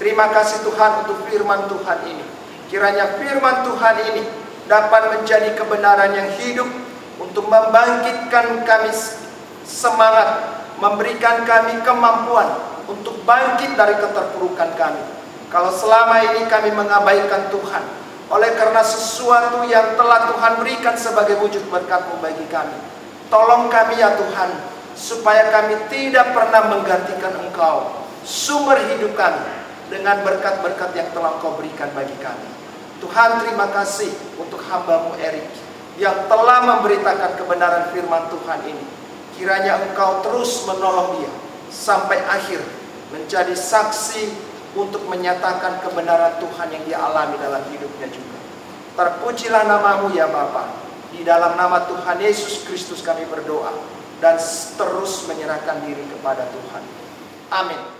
Terima 0.00 0.32
kasih 0.32 0.64
Tuhan 0.66 1.06
untuk 1.06 1.22
firman 1.30 1.70
Tuhan 1.70 1.98
ini. 2.08 2.24
Kiranya 2.66 3.20
firman 3.20 3.62
Tuhan 3.62 3.96
ini 4.10 4.22
dapat 4.66 5.12
menjadi 5.12 5.54
kebenaran 5.54 6.16
yang 6.16 6.28
hidup 6.40 6.66
untuk 7.20 7.46
membangkitkan 7.46 8.64
kami 8.66 8.90
semangat, 9.62 10.28
memberikan 10.82 11.46
kami 11.46 11.78
kemampuan 11.84 12.73
untuk 12.88 13.20
bangkit 13.24 13.76
dari 13.76 13.96
keterpurukan 13.96 14.76
kami. 14.76 15.02
Kalau 15.48 15.70
selama 15.70 16.18
ini 16.34 16.50
kami 16.50 16.74
mengabaikan 16.74 17.46
Tuhan, 17.54 17.84
oleh 18.32 18.50
karena 18.58 18.82
sesuatu 18.82 19.62
yang 19.70 19.94
telah 19.94 20.34
Tuhan 20.34 20.52
berikan 20.58 20.96
sebagai 20.98 21.38
wujud 21.38 21.62
berkatmu 21.70 22.18
bagi 22.18 22.42
kami. 22.50 22.74
Tolong 23.30 23.70
kami 23.70 24.00
ya 24.00 24.18
Tuhan, 24.18 24.50
supaya 24.98 25.54
kami 25.54 25.78
tidak 25.92 26.34
pernah 26.34 26.74
menggantikan 26.74 27.38
Engkau, 27.38 28.02
sumber 28.26 28.82
hidup 28.90 29.14
kami, 29.14 29.46
dengan 29.92 30.26
berkat-berkat 30.26 30.90
yang 30.96 31.08
telah 31.14 31.38
Kau 31.38 31.54
berikan 31.54 31.92
bagi 31.94 32.16
kami. 32.18 32.48
Tuhan 32.98 33.44
terima 33.44 33.68
kasih 33.70 34.10
untuk 34.40 34.58
hambamu 34.64 35.14
Erik. 35.20 35.44
yang 35.94 36.26
telah 36.26 36.58
memberitakan 36.66 37.38
kebenaran 37.38 37.94
firman 37.94 38.26
Tuhan 38.26 38.66
ini. 38.66 38.82
Kiranya 39.38 39.78
engkau 39.78 40.26
terus 40.26 40.66
menolong 40.66 41.22
dia 41.22 41.30
sampai 41.74 42.22
akhir 42.22 42.62
menjadi 43.10 43.50
saksi 43.58 44.30
untuk 44.78 45.02
menyatakan 45.10 45.82
kebenaran 45.82 46.38
Tuhan 46.38 46.68
yang 46.70 46.82
dia 46.86 46.98
alami 47.02 47.34
dalam 47.42 47.62
hidupnya 47.70 48.06
juga. 48.10 48.38
Terpujilah 48.94 49.66
namamu 49.66 50.14
ya 50.14 50.30
Bapa. 50.30 50.70
Di 51.14 51.22
dalam 51.22 51.54
nama 51.54 51.86
Tuhan 51.86 52.18
Yesus 52.18 52.66
Kristus 52.66 53.02
kami 53.02 53.22
berdoa 53.30 53.70
dan 54.18 54.34
terus 54.78 55.26
menyerahkan 55.30 55.82
diri 55.86 56.02
kepada 56.10 56.46
Tuhan. 56.50 56.82
Amin. 57.54 57.93